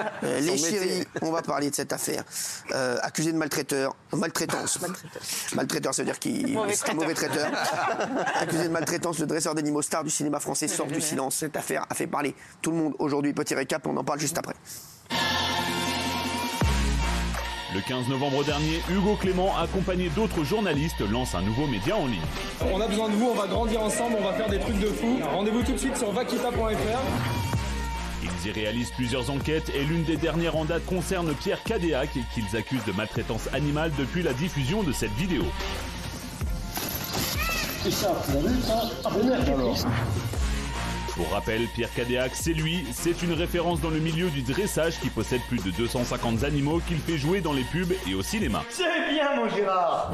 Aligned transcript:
Euh, 0.00 0.40
les 0.40 0.58
chéris, 0.58 1.04
on 1.22 1.30
va 1.30 1.40
parler 1.42 1.70
de 1.70 1.74
cette 1.74 1.92
affaire. 1.92 2.24
Euh, 2.72 2.96
accusé 3.02 3.32
de 3.32 3.36
maltraiteur, 3.36 3.94
maltraitance. 4.12 4.80
maltraiteur, 5.54 5.94
ça 5.94 6.02
veut 6.02 6.06
dire 6.06 6.18
qu'il 6.18 6.50
est 6.50 6.90
un 6.90 6.94
mauvais 6.94 7.14
traiteur. 7.14 7.48
accusé 8.34 8.64
de 8.64 8.72
maltraitance, 8.72 9.20
le 9.20 9.26
dresseur 9.26 9.54
d'animaux 9.54 9.82
star 9.82 10.02
du 10.02 10.10
cinéma 10.10 10.40
français 10.40 10.66
sort 10.66 10.88
du 10.88 11.00
silence. 11.00 11.36
Cette 11.36 11.56
affaire 11.56 11.86
a 11.88 11.94
fait 11.94 12.08
parler 12.08 12.34
tout 12.60 12.72
le 12.72 12.76
monde 12.76 12.94
aujourd'hui. 12.98 13.32
Petit 13.32 13.54
récap, 13.54 13.86
on 13.86 13.96
en 13.96 14.02
parle 14.02 14.18
juste 14.18 14.36
après. 14.36 14.54
Le 17.72 17.80
15 17.80 18.08
novembre 18.08 18.44
dernier, 18.44 18.82
Hugo 18.90 19.16
Clément, 19.16 19.56
accompagné 19.56 20.08
d'autres 20.10 20.44
journalistes, 20.44 21.00
lance 21.08 21.34
un 21.36 21.42
nouveau 21.42 21.66
média 21.66 21.96
en 21.96 22.06
ligne. 22.06 22.22
On 22.72 22.80
a 22.80 22.86
besoin 22.88 23.08
de 23.10 23.14
vous, 23.14 23.30
on 23.30 23.34
va 23.34 23.46
grandir 23.46 23.80
ensemble, 23.82 24.16
on 24.20 24.24
va 24.24 24.32
faire 24.32 24.48
des 24.48 24.60
trucs 24.60 24.78
de 24.78 24.86
fou. 24.86 25.18
Rendez-vous 25.32 25.62
tout 25.62 25.72
de 25.72 25.78
suite 25.78 25.96
sur 25.96 26.10
vaquita.fr. 26.12 27.53
Ils 28.44 28.48
y 28.48 28.52
réalisent 28.52 28.90
plusieurs 28.90 29.30
enquêtes 29.30 29.70
et 29.74 29.84
l'une 29.84 30.04
des 30.04 30.16
dernières 30.16 30.56
en 30.56 30.64
date 30.64 30.84
concerne 30.84 31.32
Pierre 31.34 31.62
Cadéac 31.62 32.10
qu'ils 32.34 32.56
accusent 32.56 32.84
de 32.84 32.92
maltraitance 32.92 33.48
animale 33.54 33.90
depuis 33.98 34.22
la 34.22 34.34
diffusion 34.34 34.82
de 34.82 34.92
cette 34.92 35.12
vidéo. 35.12 35.44
Pour 41.14 41.30
rappel, 41.30 41.66
Pierre 41.74 41.94
Cadéac, 41.94 42.32
c'est 42.34 42.52
lui, 42.52 42.84
c'est 42.92 43.22
une 43.22 43.32
référence 43.32 43.80
dans 43.80 43.90
le 43.90 44.00
milieu 44.00 44.28
du 44.28 44.42
dressage 44.42 44.98
qui 45.00 45.08
possède 45.08 45.40
plus 45.48 45.62
de 45.62 45.70
250 45.70 46.44
animaux 46.44 46.80
qu'il 46.86 46.98
fait 46.98 47.18
jouer 47.18 47.40
dans 47.40 47.52
les 47.52 47.64
pubs 47.64 47.94
et 48.08 48.14
au 48.14 48.22
cinéma. 48.22 48.62
C'est 48.68 48.84
bien 49.10 49.36
mon 49.36 49.48
Gérard 49.48 50.12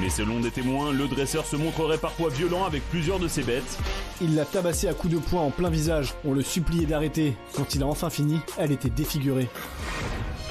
mais 0.00 0.10
selon 0.10 0.40
des 0.40 0.50
témoins, 0.50 0.92
le 0.92 1.08
dresseur 1.08 1.46
se 1.46 1.56
montrerait 1.56 1.98
parfois 1.98 2.30
violent 2.30 2.64
avec 2.64 2.82
plusieurs 2.90 3.18
de 3.18 3.28
ses 3.28 3.42
bêtes. 3.42 3.78
Il 4.20 4.34
l'a 4.34 4.44
tabassé 4.44 4.88
à 4.88 4.94
coups 4.94 5.14
de 5.14 5.18
poing 5.18 5.42
en 5.42 5.50
plein 5.50 5.70
visage. 5.70 6.14
On 6.24 6.32
le 6.32 6.42
suppliait 6.42 6.86
d'arrêter. 6.86 7.34
Quand 7.54 7.74
il 7.74 7.82
a 7.82 7.86
enfin 7.86 8.10
fini, 8.10 8.40
elle 8.58 8.72
était 8.72 8.90
défigurée. 8.90 9.48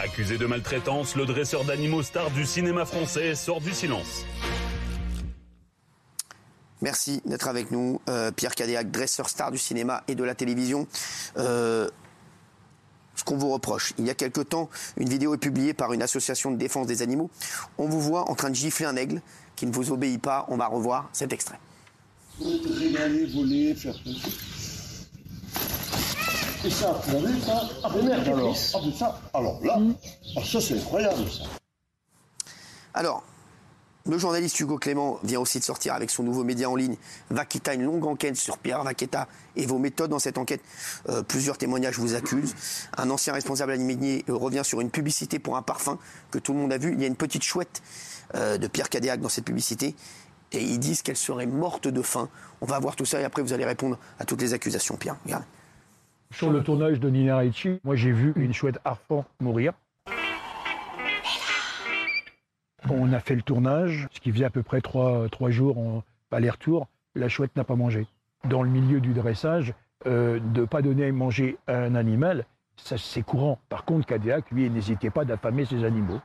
Accusé 0.03 0.37
de 0.37 0.45
maltraitance, 0.45 1.15
le 1.15 1.25
dresseur 1.25 1.63
d'animaux 1.65 2.03
star 2.03 2.29
du 2.31 2.45
cinéma 2.45 2.85
français 2.85 3.35
sort 3.35 3.61
du 3.61 3.71
silence. 3.71 4.25
Merci 6.81 7.21
d'être 7.25 7.47
avec 7.47 7.71
nous, 7.71 7.99
euh, 8.07 8.31
Pierre 8.31 8.53
Cadéac, 8.53 8.91
dresseur 8.91 9.29
star 9.29 9.51
du 9.51 9.57
cinéma 9.57 10.03
et 10.07 10.13
de 10.13 10.23
la 10.23 10.35
télévision. 10.35 10.87
Euh, 11.37 11.89
ce 13.17 13.23
qu'on 13.23 13.37
vous 13.37 13.51
reproche. 13.51 13.93
Il 13.97 14.05
y 14.05 14.09
a 14.09 14.13
quelque 14.13 14.41
temps, 14.41 14.69
une 14.95 15.09
vidéo 15.09 15.33
est 15.33 15.39
publiée 15.39 15.73
par 15.73 15.91
une 15.93 16.01
association 16.01 16.51
de 16.51 16.57
défense 16.57 16.87
des 16.87 17.01
animaux. 17.01 17.29
On 17.77 17.87
vous 17.87 17.99
voit 17.99 18.29
en 18.29 18.35
train 18.35 18.49
de 18.49 18.55
gifler 18.55 18.85
un 18.85 18.95
aigle 18.95 19.21
qui 19.57 19.65
ne 19.65 19.73
vous 19.73 19.91
obéit 19.91 20.21
pas. 20.21 20.45
On 20.47 20.55
va 20.55 20.67
revoir 20.67 21.09
cet 21.11 21.33
extrait. 21.33 21.59
Régaler, 22.39 23.25
voler, 23.25 23.75
faire 23.75 23.95
Et 26.63 26.69
ça, 26.69 27.01
vous 27.07 27.15
avez 27.17 27.41
ça 27.41 27.61
Ah 27.83 27.89
ben 27.93 28.05
merde 28.05 28.27
alors 28.27 28.55
Ah 28.73 28.77
ben 28.81 28.93
ça, 28.93 29.19
alors 29.33 29.59
là, 29.63 29.79
ah, 30.37 30.41
ça 30.45 30.61
c'est 30.61 30.77
incroyable 30.77 31.29
ça. 31.29 31.43
Alors, 32.93 33.23
le 34.07 34.17
journaliste 34.17 34.59
Hugo 34.59 34.77
Clément 34.77 35.19
vient 35.23 35.39
aussi 35.39 35.59
de 35.59 35.63
sortir 35.63 35.93
avec 35.93 36.09
son 36.09 36.23
nouveau 36.23 36.43
média 36.43 36.69
en 36.69 36.75
ligne 36.75 36.95
Vaqueta, 37.29 37.73
une 37.73 37.83
longue 37.83 38.05
enquête 38.05 38.35
sur 38.37 38.57
Pierre 38.57 38.83
Vaqueta 38.83 39.27
et 39.55 39.65
vos 39.65 39.79
méthodes 39.79 40.09
dans 40.09 40.19
cette 40.19 40.37
enquête. 40.37 40.61
Euh, 41.09 41.23
plusieurs 41.23 41.57
témoignages 41.57 41.99
vous 41.99 42.15
accusent. 42.15 42.55
Un 42.97 43.09
ancien 43.09 43.33
responsable 43.33 43.73
euh, 43.73 44.21
revient 44.29 44.61
sur 44.63 44.81
une 44.81 44.89
publicité 44.89 45.39
pour 45.39 45.57
un 45.57 45.61
parfum 45.61 45.99
que 46.31 46.39
tout 46.39 46.53
le 46.53 46.59
monde 46.59 46.71
a 46.71 46.77
vu. 46.77 46.93
Il 46.93 47.01
y 47.01 47.03
a 47.03 47.07
une 47.07 47.15
petite 47.15 47.43
chouette 47.43 47.81
euh, 48.35 48.57
de 48.57 48.67
Pierre 48.67 48.89
Cadéac 48.89 49.19
dans 49.19 49.29
cette 49.29 49.45
publicité 49.45 49.95
et 50.53 50.63
ils 50.63 50.79
disent 50.79 51.01
qu'elle 51.01 51.17
serait 51.17 51.45
morte 51.45 51.87
de 51.87 52.01
faim. 52.01 52.29
On 52.61 52.65
va 52.65 52.79
voir 52.79 52.95
tout 52.95 53.05
ça 53.05 53.19
et 53.19 53.25
après 53.25 53.41
vous 53.41 53.53
allez 53.53 53.65
répondre 53.65 53.97
à 54.19 54.25
toutes 54.25 54.41
les 54.41 54.53
accusations. 54.53 54.95
Pierre. 54.95 55.17
Sur 56.31 56.51
le 56.51 56.63
tournage 56.63 56.99
de 56.99 57.09
Nina 57.09 57.37
Ricci, 57.37 57.79
moi 57.83 57.95
j'ai 57.95 58.11
vu 58.11 58.33
une 58.35 58.53
chouette 58.53 58.79
harpon 58.85 59.25
mourir. 59.39 59.73
On 62.89 63.11
a 63.11 63.19
fait 63.19 63.35
le 63.35 63.41
tournage, 63.41 64.07
ce 64.11 64.19
qui 64.19 64.31
faisait 64.31 64.45
à 64.45 64.49
peu 64.49 64.63
près 64.63 64.81
trois, 64.81 65.27
jours 65.49 65.77
en 65.77 66.03
aller-retour. 66.31 66.87
La 67.15 67.27
chouette 67.29 67.55
n'a 67.55 67.63
pas 67.63 67.75
mangé. 67.75 68.07
Dans 68.45 68.63
le 68.63 68.69
milieu 68.69 69.01
du 69.01 69.13
dressage, 69.13 69.73
euh, 70.05 70.39
de 70.39 70.61
ne 70.61 70.65
pas 70.65 70.81
donner 70.81 71.07
à 71.07 71.11
manger 71.11 71.57
à 71.67 71.77
un 71.77 71.95
animal, 71.95 72.45
ça 72.77 72.97
c'est 72.97 73.23
courant. 73.23 73.59
Par 73.69 73.83
contre, 73.83 74.05
Cadéac, 74.05 74.51
lui, 74.51 74.69
n'hésitait 74.69 75.09
pas 75.09 75.25
d'affamer 75.25 75.65
ses 75.65 75.83
animaux. 75.83 76.21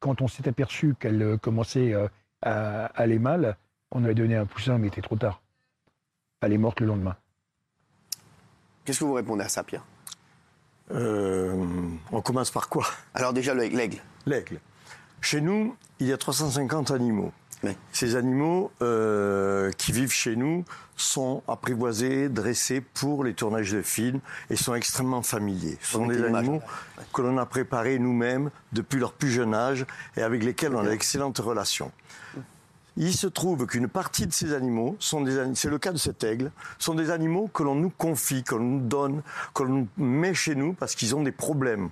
Quand 0.00 0.22
on 0.22 0.28
s'est 0.28 0.48
aperçu 0.48 0.94
qu'elle 0.98 1.22
euh, 1.22 1.36
commençait 1.36 1.92
euh, 1.92 2.08
à 2.42 2.86
aller 2.86 3.18
mal, 3.18 3.56
on 3.92 4.04
a 4.04 4.14
donné 4.14 4.36
un 4.36 4.46
poussin, 4.46 4.78
mais 4.78 4.88
était 4.88 5.02
trop 5.02 5.16
tard. 5.16 5.42
Elle 6.40 6.52
est 6.52 6.58
morte 6.58 6.80
le 6.80 6.86
lendemain. 6.86 7.16
Qu'est-ce 8.84 9.00
que 9.00 9.04
vous 9.04 9.12
répondez 9.12 9.44
à 9.44 9.48
ça, 9.48 9.62
Pierre? 9.62 9.84
On 10.92 12.20
commence 12.24 12.50
par 12.50 12.68
quoi? 12.68 12.84
Alors 13.14 13.32
déjà, 13.32 13.54
l'aigle. 13.54 13.98
L'aigle. 14.26 14.58
Chez 15.20 15.40
nous, 15.40 15.76
il 15.98 16.06
y 16.06 16.12
a 16.12 16.16
350 16.16 16.90
animaux. 16.90 17.32
Ces 17.92 18.16
animaux 18.16 18.70
euh, 18.80 19.70
qui 19.72 19.92
vivent 19.92 20.12
chez 20.12 20.34
nous 20.34 20.64
sont 20.96 21.42
apprivoisés, 21.46 22.28
dressés 22.28 22.80
pour 22.80 23.22
les 23.22 23.34
tournages 23.34 23.72
de 23.72 23.82
films 23.82 24.20
et 24.48 24.56
sont 24.56 24.74
extrêmement 24.74 25.22
familiers. 25.22 25.76
Ce 25.82 25.92
sont 25.92 26.06
des 26.06 26.22
animaux 26.22 26.62
que 27.12 27.22
l'on 27.22 27.36
a 27.36 27.46
préparés 27.46 27.98
nous-mêmes 27.98 28.50
depuis 28.72 28.98
leur 28.98 29.12
plus 29.12 29.30
jeune 29.30 29.54
âge 29.54 29.84
et 30.16 30.22
avec 30.22 30.42
lesquels 30.42 30.74
on 30.74 30.80
a 30.80 30.88
d'excellentes 30.88 31.38
relations. 31.38 31.92
Il 32.96 33.14
se 33.14 33.26
trouve 33.26 33.66
qu'une 33.66 33.88
partie 33.88 34.26
de 34.26 34.32
ces 34.32 34.52
animaux 34.52 34.96
sont 34.98 35.20
des 35.20 35.54
c'est 35.54 35.70
le 35.70 35.78
cas 35.78 35.92
de 35.92 35.98
cet 35.98 36.24
aigle, 36.24 36.50
sont 36.78 36.94
des 36.94 37.10
animaux 37.10 37.48
que 37.52 37.62
l'on 37.62 37.74
nous 37.74 37.90
confie, 37.90 38.42
que 38.42 38.54
l'on 38.54 38.64
nous 38.64 38.86
donne, 38.86 39.22
que 39.54 39.62
l'on 39.62 39.86
met 39.96 40.34
chez 40.34 40.54
nous 40.54 40.72
parce 40.72 40.94
qu'ils 40.94 41.14
ont 41.14 41.22
des 41.22 41.32
problèmes. 41.32 41.90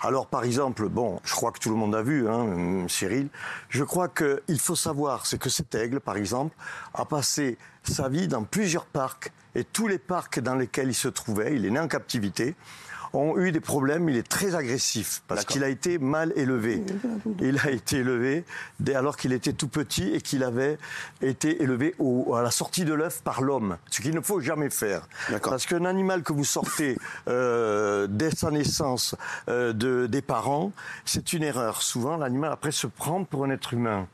Alors 0.00 0.26
par 0.26 0.44
exemple, 0.44 0.88
bon, 0.88 1.20
je 1.24 1.34
crois 1.34 1.52
que 1.52 1.58
tout 1.58 1.70
le 1.70 1.76
monde 1.76 1.94
a 1.94 2.02
vu, 2.02 2.28
hein, 2.28 2.86
Cyril, 2.88 3.28
je 3.68 3.84
crois 3.84 4.08
qu'il 4.08 4.58
faut 4.58 4.76
savoir, 4.76 5.26
c'est 5.26 5.38
que 5.38 5.50
cet 5.50 5.74
aigle, 5.74 6.00
par 6.00 6.16
exemple, 6.16 6.56
a 6.94 7.04
passé 7.04 7.56
sa 7.84 8.08
vie 8.08 8.28
dans 8.28 8.44
plusieurs 8.44 8.86
parcs 8.86 9.32
et 9.54 9.64
tous 9.64 9.88
les 9.88 9.98
parcs 9.98 10.40
dans 10.40 10.54
lesquels 10.54 10.88
il 10.88 10.94
se 10.94 11.08
trouvait, 11.08 11.54
il 11.56 11.64
est 11.66 11.70
né 11.70 11.80
en 11.80 11.88
captivité, 11.88 12.54
ont 13.12 13.38
eu 13.38 13.52
des 13.52 13.60
problèmes. 13.60 14.08
Il 14.08 14.16
est 14.16 14.28
très 14.28 14.54
agressif 14.54 15.22
parce 15.28 15.44
qu'il 15.44 15.64
a 15.64 15.68
été 15.68 15.98
mal 15.98 16.32
élevé. 16.36 16.82
Il 17.40 17.58
a 17.64 17.70
été 17.70 17.98
élevé 17.98 18.44
alors 18.94 19.16
qu'il 19.16 19.32
était 19.32 19.52
tout 19.52 19.68
petit 19.68 20.12
et 20.14 20.20
qu'il 20.20 20.42
avait 20.42 20.78
été 21.22 21.62
élevé 21.62 21.94
à 22.34 22.42
la 22.42 22.50
sortie 22.50 22.84
de 22.84 22.94
l'œuf 22.94 23.22
par 23.22 23.42
l'homme, 23.42 23.76
ce 23.90 24.00
qu'il 24.00 24.14
ne 24.14 24.20
faut 24.20 24.40
jamais 24.40 24.70
faire. 24.70 25.08
Parce 25.42 25.66
qu'un 25.66 25.84
animal 25.84 26.22
que 26.22 26.32
vous 26.32 26.44
sortez 26.44 26.96
euh, 27.28 28.06
dès 28.08 28.30
sa 28.30 28.50
naissance 28.50 29.14
euh, 29.48 29.72
de, 29.72 30.06
des 30.06 30.22
parents, 30.22 30.72
c'est 31.04 31.32
une 31.32 31.42
erreur. 31.42 31.82
Souvent, 31.82 32.16
l'animal 32.16 32.52
après 32.52 32.72
se 32.72 32.86
prend 32.86 33.24
pour 33.24 33.44
un 33.44 33.50
être 33.50 33.74
humain. 33.74 34.06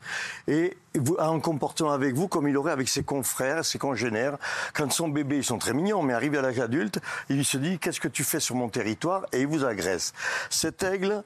Et 0.47 0.77
a 1.17 1.27
un 1.27 1.39
comportement 1.39 1.91
avec 1.91 2.15
vous 2.15 2.27
comme 2.27 2.47
il 2.47 2.57
aurait 2.57 2.71
avec 2.71 2.89
ses 2.89 3.03
confrères, 3.03 3.65
ses 3.65 3.77
congénères. 3.77 4.37
Quand 4.73 4.91
son 4.91 5.09
bébé, 5.09 5.37
ils 5.37 5.43
sont 5.43 5.57
très 5.57 5.73
mignons, 5.73 6.01
mais 6.01 6.13
arrivé 6.13 6.37
à 6.37 6.41
l'âge 6.41 6.59
adulte, 6.59 6.99
il 7.29 7.45
se 7.45 7.57
dit 7.57 7.79
qu'est-ce 7.79 7.99
que 7.99 8.07
tu 8.07 8.23
fais 8.23 8.39
sur 8.39 8.55
mon 8.55 8.69
territoire? 8.69 9.25
Et 9.31 9.41
il 9.41 9.47
vous 9.47 9.65
agresse. 9.65 10.13
Cet 10.49 10.83
aigle 10.83 11.23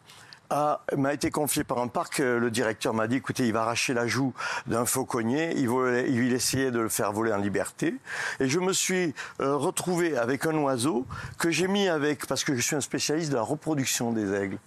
m'a 0.97 1.13
été 1.13 1.31
confié 1.31 1.63
par 1.63 1.79
un 1.79 1.88
parc. 1.88 2.19
Euh, 2.19 2.39
le 2.39 2.51
directeur 2.51 2.94
m'a 2.94 3.07
dit, 3.07 3.17
écoutez, 3.17 3.45
il 3.45 3.53
va 3.53 3.62
arracher 3.62 3.94
la 3.94 4.07
joue 4.07 4.34
d'un 4.67 4.85
fauconnier. 4.85 5.53
Il, 5.57 5.69
va, 5.69 6.01
il 6.01 6.34
essayait 6.34 6.72
de 6.72 6.79
le 6.79 6.89
faire 6.89 7.12
voler 7.12 7.34
en 7.34 7.38
liberté. 7.38 7.95
Et 8.39 8.50
je 8.50 8.59
me 8.59 8.73
suis 8.73 9.13
euh, 9.40 9.56
retrouvé 9.56 10.17
avec 10.17 10.45
un 10.45 10.56
oiseau 10.57 11.06
que 11.38 11.51
j'ai 11.51 11.67
mis 11.67 11.88
avec, 11.88 12.25
parce 12.28 12.44
que 12.44 12.56
je 12.56 12.61
suis 12.61 12.75
un 12.75 12.81
spécialiste 12.81 13.31
de 13.31 13.35
la 13.35 13.41
reproduction 13.41 14.11
des 14.11 14.34
aigles. 14.34 14.57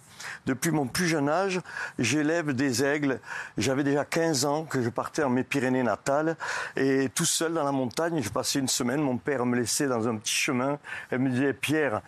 Depuis 0.45 0.71
mon 0.71 0.87
plus 0.87 1.07
jeune 1.07 1.29
âge, 1.29 1.61
j'élève 1.99 2.53
des 2.53 2.83
aigles. 2.83 3.19
J'avais 3.57 3.83
déjà 3.83 4.05
15 4.05 4.45
ans 4.45 4.63
que 4.63 4.81
je 4.81 4.89
partais 4.89 5.23
en 5.23 5.29
mes 5.29 5.43
Pyrénées 5.43 5.83
natales 5.83 6.35
et 6.75 7.09
tout 7.13 7.25
seul 7.25 7.53
dans 7.53 7.63
la 7.63 7.71
montagne, 7.71 8.21
je 8.21 8.29
passais 8.29 8.59
une 8.59 8.67
semaine. 8.67 9.01
Mon 9.01 9.17
père 9.17 9.45
me 9.45 9.55
laissait 9.55 9.87
dans 9.87 10.07
un 10.07 10.15
petit 10.17 10.33
chemin. 10.33 10.79
Elle 11.11 11.19
me 11.19 11.29
disait, 11.29 11.53
Pierre, 11.53 12.01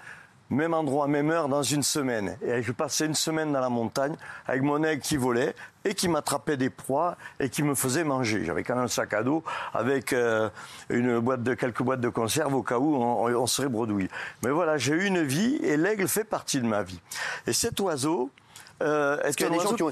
même 0.50 0.74
endroit, 0.74 1.08
même 1.08 1.30
heure, 1.30 1.50
dans 1.50 1.64
une 1.64 1.84
semaine. 1.84 2.38
Et 2.42 2.62
je 2.62 2.72
passais 2.72 3.06
une 3.06 3.16
semaine 3.16 3.52
dans 3.52 3.60
la 3.60 3.70
montagne 3.70 4.16
avec 4.46 4.62
mon 4.62 4.84
aigle 4.84 5.02
qui 5.02 5.18
volait 5.18 5.56
et 5.84 5.94
qui 5.94 6.08
m'attrapait 6.08 6.58
des 6.58 6.70
proies 6.70 7.18
et 7.40 7.50
qui 7.50 7.64
me 7.64 7.76
faisait 7.76 8.04
manger. 8.04 8.46
J'avais 8.46 8.64
quand 8.64 8.76
même 8.76 8.86
un 8.86 8.90
sac 8.90 9.14
à 9.14 9.24
dos 9.24 9.44
avec 9.74 10.14
euh, 10.14 10.50
une 10.90 11.20
boîte 11.20 11.44
de 11.44 11.54
quelques 11.54 11.82
boîtes 11.82 12.02
de 12.02 12.10
conserve 12.10 12.54
au 12.54 12.64
cas 12.64 12.78
où 12.78 12.96
on, 12.96 13.48
serait 13.48 13.70
bredouille. 13.70 14.10
Mais 14.44 14.52
voilà, 14.52 14.78
j'ai 14.78 14.94
eu 14.94 15.06
une 15.06 15.24
vie 15.24 15.56
et 15.64 15.78
l'aigle 15.78 16.08
fait 16.08 16.24
partie 16.24 16.60
de 16.60 16.68
ma 16.68 16.84
vie. 16.84 17.00
Et 17.46 17.54
cet 17.54 17.80
oiseau, 17.80 18.30
euh, 18.82 19.22
Est-ce 19.22 19.38
qu'il 19.38 19.48
y 19.48 19.50
a 19.50 19.52
des 19.52 19.60
gens 19.60 19.74
qui 19.74 19.84
ont. 19.84 19.92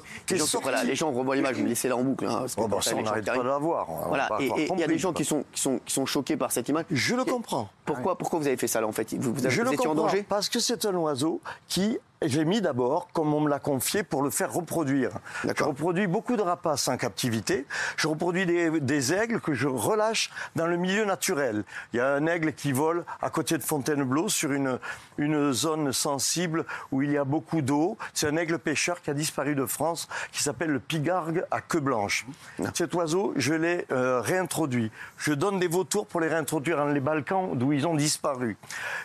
voilà, 0.62 0.84
les 0.84 0.96
gens 0.96 1.12
revoient 1.12 1.36
l'image, 1.36 1.56
vous 1.58 1.66
laissez-la 1.66 1.96
en 1.96 2.04
boucle. 2.04 2.26
Hein, 2.26 2.46
oh, 2.58 2.68
bah, 2.68 2.78
on 2.96 3.02
n'arrête 3.02 3.26
pas 3.26 3.38
de 3.38 3.44
la 3.44 3.58
voir. 3.58 3.88
Voilà, 4.08 4.30
et 4.40 4.68
il 4.72 4.80
y 4.80 4.84
a 4.84 4.88
des 4.88 4.98
gens 4.98 5.14
qui 5.14 5.26
sont, 5.26 5.44
qui, 5.52 5.62
sont, 5.62 5.80
qui 5.86 5.94
sont 5.94 6.06
choqués 6.06 6.38
par 6.38 6.52
cette 6.52 6.70
image. 6.70 6.86
Je 6.92 7.16
le 7.16 7.24
comprends. 7.24 7.70
Pourquoi, 7.86 8.18
pourquoi 8.18 8.40
vous 8.40 8.48
avez 8.48 8.58
fait 8.58 8.68
ça 8.68 8.82
là 8.82 8.88
en 8.88 8.92
fait? 8.92 9.14
Vous, 9.16 9.34
vous, 9.34 9.46
avez, 9.46 9.56
Je 9.56 9.62
vous 9.62 9.74
étiez 9.74 9.88
en 9.88 9.96
danger? 9.96 10.26
Parce 10.28 10.50
que 10.50 10.60
c'est 10.60 10.86
un 10.86 10.96
oiseau 10.96 11.42
qui 11.68 11.98
j'ai 12.22 12.46
mis 12.46 12.62
d'abord, 12.62 13.10
comme 13.14 13.34
on 13.34 13.42
me 13.42 13.50
l'a 13.50 13.60
confié, 13.60 14.04
pour 14.04 14.24
le 14.24 14.30
faire 14.30 14.54
reproduire. 14.54 15.12
Je 15.44 15.64
reproduis 15.64 16.08
beaucoup 16.08 16.36
de 16.38 16.42
rapaces 16.42 16.88
en 16.88 16.98
captivité. 16.98 17.66
Je 17.98 18.08
reproduis 18.08 18.46
des, 18.46 19.14
aigles 19.14 19.42
que 19.42 19.54
je 19.54 19.68
relâche 19.68 20.32
dans 20.56 20.68
le 20.68 20.78
milieu 20.78 21.06
naturel. 21.06 21.64
Il 21.94 21.98
y 21.98 22.00
a 22.00 22.14
un 22.14 22.26
aigle 22.26 22.54
qui 22.54 22.72
vole 22.72 23.06
à 23.22 23.30
côté 23.30 23.58
de 23.58 23.64
Fontainebleau 23.64 24.30
sur 24.30 24.52
une, 24.54 24.80
une 25.18 25.52
zone 25.52 25.92
sensible 25.92 26.66
où 26.92 27.02
il 27.02 27.12
y 27.12 27.18
a 27.18 27.26
beaucoup 27.26 27.62
d'eau. 27.62 27.98
C'est 28.14 28.28
un 28.28 28.38
aigle 28.38 28.60
pêcheur 28.60 29.02
qui 29.02 29.10
a 29.10 29.14
disparu 29.14 29.54
de 29.54 29.66
France, 29.66 30.08
qui 30.32 30.42
s'appelle 30.42 30.72
le 30.72 30.80
pigargue 30.80 31.44
à 31.52 31.62
queue 31.62 31.82
blanche. 31.82 32.26
Cet 32.74 32.94
oiseau, 32.96 33.34
je 33.36 33.54
l'ai 33.54 33.86
euh, 33.92 34.22
réintroduit. 34.22 34.92
Je 35.18 35.34
donne 35.34 35.60
des 35.60 35.68
vautours 35.68 36.08
pour 36.08 36.22
les 36.22 36.28
réintroduire 36.28 36.78
dans 36.78 36.86
les 36.86 37.00
Balkans 37.00 37.52
d'où 37.54 37.74
ils 37.74 37.86
ont 37.86 37.96
disparu. 37.96 38.58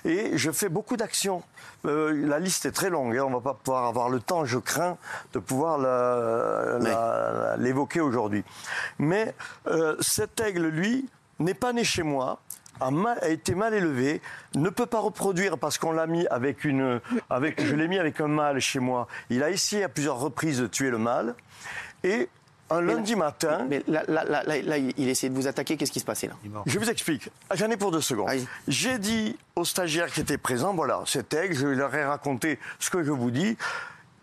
Et 0.05 0.39
je 0.39 0.51
fais 0.51 0.69
beaucoup 0.69 0.97
d'actions. 0.97 1.43
Euh, 1.87 2.27
la 2.27 2.39
liste 2.39 2.67
est 2.67 2.73
très 2.73 2.91
longue, 2.91 3.00
hein. 3.07 3.25
on 3.25 3.31
ne 3.31 3.35
va 3.35 3.41
pas 3.41 3.55
pouvoir 3.55 3.85
avoir 3.87 4.09
le 4.09 4.21
temps, 4.21 4.45
je 4.45 4.59
crains, 4.59 4.97
de 5.33 5.39
pouvoir 5.39 5.79
l'évoquer 7.59 8.01
aujourd'hui. 8.01 8.45
Mais 8.99 9.35
euh, 9.67 9.97
cet 10.01 10.41
aigle, 10.41 10.67
lui, 10.69 11.09
n'est 11.39 11.55
pas 11.55 11.73
né 11.73 11.85
chez 11.85 12.03
moi, 12.03 12.41
a, 12.81 12.91
a, 13.21 13.29
été 13.29 13.55
mal 13.55 13.75
élevé, 13.75 14.21
ne 14.55 14.71
peut 14.71 14.87
pas 14.87 15.01
reproduire 15.01 15.59
parce 15.59 15.79
qu'on 15.79 15.93
l'a 15.93 16.07
mis 16.07 16.27
avec 16.29 16.65
une, 16.65 17.01
avec, 17.29 17.63
je 17.63 17.75
l'ai 17.75 17.89
mis 17.89 17.99
avec 17.99 18.21
un 18.21 18.29
mâle 18.29 18.61
chez 18.61 18.79
moi. 18.79 19.07
Il 19.29 19.43
a 19.43 19.51
essayé 19.51 19.85
à 19.85 19.89
plusieurs 19.89 20.19
reprises 20.19 20.61
de 20.61 20.67
tuer 20.67 20.91
le 20.91 20.99
mâle 20.99 21.35
et 22.05 22.29
un 22.71 22.81
lundi 22.81 23.17
matin. 23.17 23.67
Mais 23.69 23.83
là, 23.89 24.03
là, 24.09 24.25
là, 24.25 24.43
là, 24.45 24.79
il 24.79 25.09
essaie 25.09 25.29
de 25.29 25.35
vous 25.35 25.47
attaquer. 25.47 25.77
Qu'est-ce 25.77 25.93
qui 25.93 26.01
se 26.01 26.05
passait 26.05 26.29
là 26.29 26.35
Je 26.67 26.79
vous 26.79 26.89
explique. 26.89 27.29
J'en 27.55 27.71
ai 27.71 27.77
pour 27.77 27.91
deux 27.91 28.01
secondes. 28.01 28.31
J'ai 28.69 28.99
dit 28.99 29.37
aux 29.57 29.65
stagiaires 29.65 30.11
qui 30.11 30.21
étaient 30.21 30.39
présents, 30.39 30.75
voilà, 30.75 31.03
cet 31.07 31.35
aigle, 31.35 31.55
je 31.55 31.67
leur 31.67 31.95
ai 31.95 32.05
raconté 32.05 32.59
ce 32.79 32.91
que 32.91 33.03
je 33.03 33.11
vous 33.11 33.31
dis. 33.31 33.57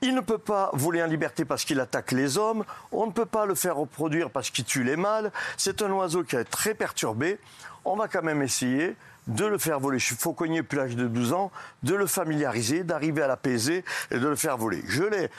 Il 0.01 0.13
ne 0.13 0.21
peut 0.21 0.37
pas 0.37 0.69
voler 0.73 1.01
en 1.01 1.07
liberté 1.07 1.43
parce 1.43 1.65
qu'il 1.65 1.79
attaque 1.79 2.11
les 2.11 2.37
hommes. 2.37 2.63
On 2.91 3.07
ne 3.07 3.11
peut 3.11 3.25
pas 3.25 3.45
le 3.45 3.55
faire 3.55 3.77
reproduire 3.77 4.29
parce 4.29 4.51
qu'il 4.51 4.63
tue 4.63 4.83
les 4.83 4.95
mâles. 4.95 5.31
C'est 5.57 5.81
un 5.81 5.91
oiseau 5.91 6.23
qui 6.23 6.35
est 6.35 6.43
très 6.43 6.75
perturbé. 6.75 7.39
On 7.83 7.95
va 7.95 8.07
quand 8.07 8.21
même 8.21 8.43
essayer 8.43 8.95
de 9.25 9.45
le 9.45 9.57
faire 9.57 9.79
voler. 9.79 9.97
Il 9.97 10.15
faut 10.15 10.33
cogner 10.33 10.61
plus 10.61 10.77
l'âge 10.77 10.95
de 10.95 11.07
12 11.07 11.33
ans, 11.33 11.51
de 11.83 11.95
le 11.95 12.05
familiariser, 12.05 12.83
d'arriver 12.83 13.23
à 13.23 13.27
l'apaiser 13.27 13.83
et 14.11 14.19
de 14.19 14.27
le 14.27 14.35
faire 14.35 14.57
voler. 14.57 14.83
Je 14.87 15.03
l'ai 15.03 15.29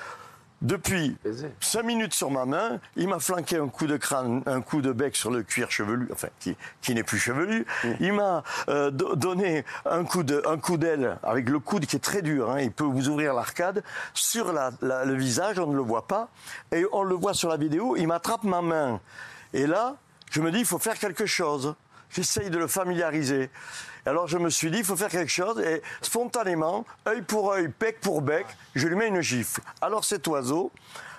depuis 0.61 1.17
5 1.61 1.83
minutes 1.85 2.15
sur 2.15 2.31
ma 2.31 2.45
main, 2.45 2.81
il 2.97 3.09
m'a 3.09 3.21
flanqué 3.21 3.59
un 3.59 3.69
coup 3.69 3.87
de 3.87 3.97
crâne, 3.97 4.43
un 4.47 4.61
coup 4.61 4.81
de 4.81 4.91
bec 4.91 5.15
sur 5.15 5.31
le 5.31 5.43
cuir 5.43 5.71
chevelu, 5.71 6.09
enfin 6.13 6.29
qui, 6.41 6.95
n'est 6.95 7.05
plus 7.05 7.19
chevelu. 7.19 7.65
Il 8.01 8.13
m'a 8.13 8.43
euh, 8.69 8.91
donné 8.91 9.65
un 9.87 10.05
coup 10.05 10.25
de, 10.25 10.43
un 10.47 10.59
coup 10.59 10.77
d'aile 10.77 11.19
avec 11.23 11.49
le 11.49 11.61
coude 11.61 11.87
qui 11.87 11.97
est 11.97 12.01
très 12.01 12.23
dur. 12.23 12.51
Hein, 12.51 12.61
il 12.61 12.73
peut 12.73 12.85
vous 12.85 13.09
ouvrir 13.09 13.35
l'arcade 13.35 13.85
sur 14.15 14.53
le 14.53 15.15
visage, 15.15 15.59
on 15.61 15.69
ne 15.69 15.77
le 15.77 15.83
voit 15.83 16.09
pas, 16.09 16.29
et 16.73 16.85
on 16.93 17.05
le 17.05 17.15
voit 17.15 17.35
sur 17.35 17.49
la 17.49 17.57
vidéo. 17.57 17.97
Il 17.97 18.09
m'attrape 18.09 18.43
ma 18.43 18.61
main, 18.61 19.01
et 19.53 19.67
là, 19.67 19.97
je 20.31 20.41
me 20.41 20.51
dis 20.51 20.59
il 20.59 20.67
faut 20.67 20.79
faire 20.79 20.99
quelque 20.99 21.27
chose. 21.27 21.75
J'essaye 22.11 22.51
de 22.51 22.59
le 22.59 22.67
familiariser. 22.67 23.51
Alors 24.09 24.27
je 24.27 24.39
me 24.39 24.49
suis 24.49 24.71
dit, 24.71 24.79
il 24.79 24.85
faut 24.85 24.97
faire 24.97 25.11
quelque 25.11 25.31
chose. 25.31 25.61
Et 25.61 25.83
spontanément, 26.01 26.87
œil 27.07 27.23
pour 27.23 27.53
œil, 27.53 27.71
bec 27.79 28.01
pour 28.01 28.23
bec, 28.23 28.47
je 28.75 28.89
lui 28.89 28.97
mets 28.97 29.09
une 29.09 29.21
gifle. 29.21 29.61
Alors 29.83 30.05
cet 30.05 30.27
oiseau, 30.29 30.73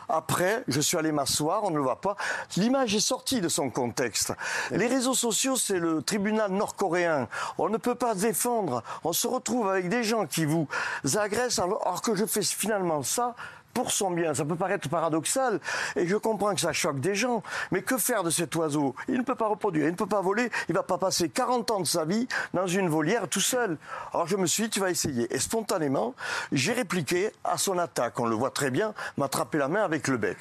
après, 0.10 0.64
je 0.68 0.82
suis 0.82 0.98
allé 0.98 1.12
m'asseoir, 1.12 1.64
on 1.64 1.70
ne 1.70 1.78
le 1.78 1.84
voit 1.84 2.02
pas. 2.02 2.18
L'image 2.58 2.96
est 2.96 3.00
sortie 3.00 3.42
de 3.42 3.48
son 3.48 3.70
contexte. 3.70 4.34
Les 4.72 4.88
réseaux 4.88 5.14
sociaux, 5.14 5.56
c'est 5.56 5.78
le 5.78 6.02
tribunal 6.02 6.52
nord-coréen. 6.52 7.28
On 7.60 7.70
ne 7.70 7.78
peut 7.78 7.94
pas 7.94 8.16
défendre. 8.16 8.82
On 9.04 9.14
se 9.14 9.28
retrouve 9.28 9.70
avec 9.70 9.88
des 9.88 10.04
gens 10.04 10.26
qui 10.26 10.46
vous 10.46 10.68
agressent 11.16 11.60
alors 11.60 12.02
que 12.02 12.16
je 12.16 12.26
fais 12.26 12.42
finalement 12.42 13.04
ça 13.04 13.36
pour 13.80 13.94
son 13.94 14.12
bien. 14.12 14.34
Ça 14.34 14.44
peut 14.44 14.58
paraître 14.58 14.90
paradoxal 14.90 15.62
et 15.96 16.06
je 16.06 16.18
comprends 16.18 16.54
que 16.54 16.60
ça 16.60 16.74
choque 16.74 17.00
des 17.00 17.16
gens. 17.16 17.42
Mais 17.72 17.82
que 17.82 17.98
faire 17.98 18.24
de 18.24 18.30
cet 18.30 18.54
oiseau? 18.56 18.94
Il 19.08 19.16
ne 19.16 19.24
peut 19.24 19.36
pas 19.36 19.48
reproduire, 19.48 19.86
il 19.86 19.92
ne 19.92 19.96
peut 19.96 20.06
pas 20.06 20.20
voler, 20.20 20.50
il 20.68 20.76
va 20.76 20.84
pas 20.84 20.98
passer 20.98 21.30
40 21.30 21.72
ans 21.72 21.80
de 21.80 21.88
sa 21.88 22.04
vie 22.04 22.28
dans 22.54 22.68
une 22.68 22.90
volière 22.90 23.30
tout 23.30 23.40
seul. 23.40 23.78
Alors 24.14 24.28
je 24.28 24.36
me 24.36 24.48
suis 24.48 24.64
dit, 24.64 24.70
tu 24.70 24.80
vas 24.82 24.90
essayer. 24.90 25.34
Et 25.34 25.40
spontanément, 25.40 26.14
j'ai 26.52 26.74
répliqué 26.74 27.32
à 27.46 27.58
son 27.58 27.78
attaque. 27.78 28.20
On 28.20 28.26
le 28.26 28.36
voit 28.36 28.52
très 28.52 28.70
bien, 28.70 28.94
m'attraper 29.16 29.58
la 29.58 29.70
main 29.70 29.86
avec 29.86 30.10
le 30.10 30.18
bec. 30.18 30.38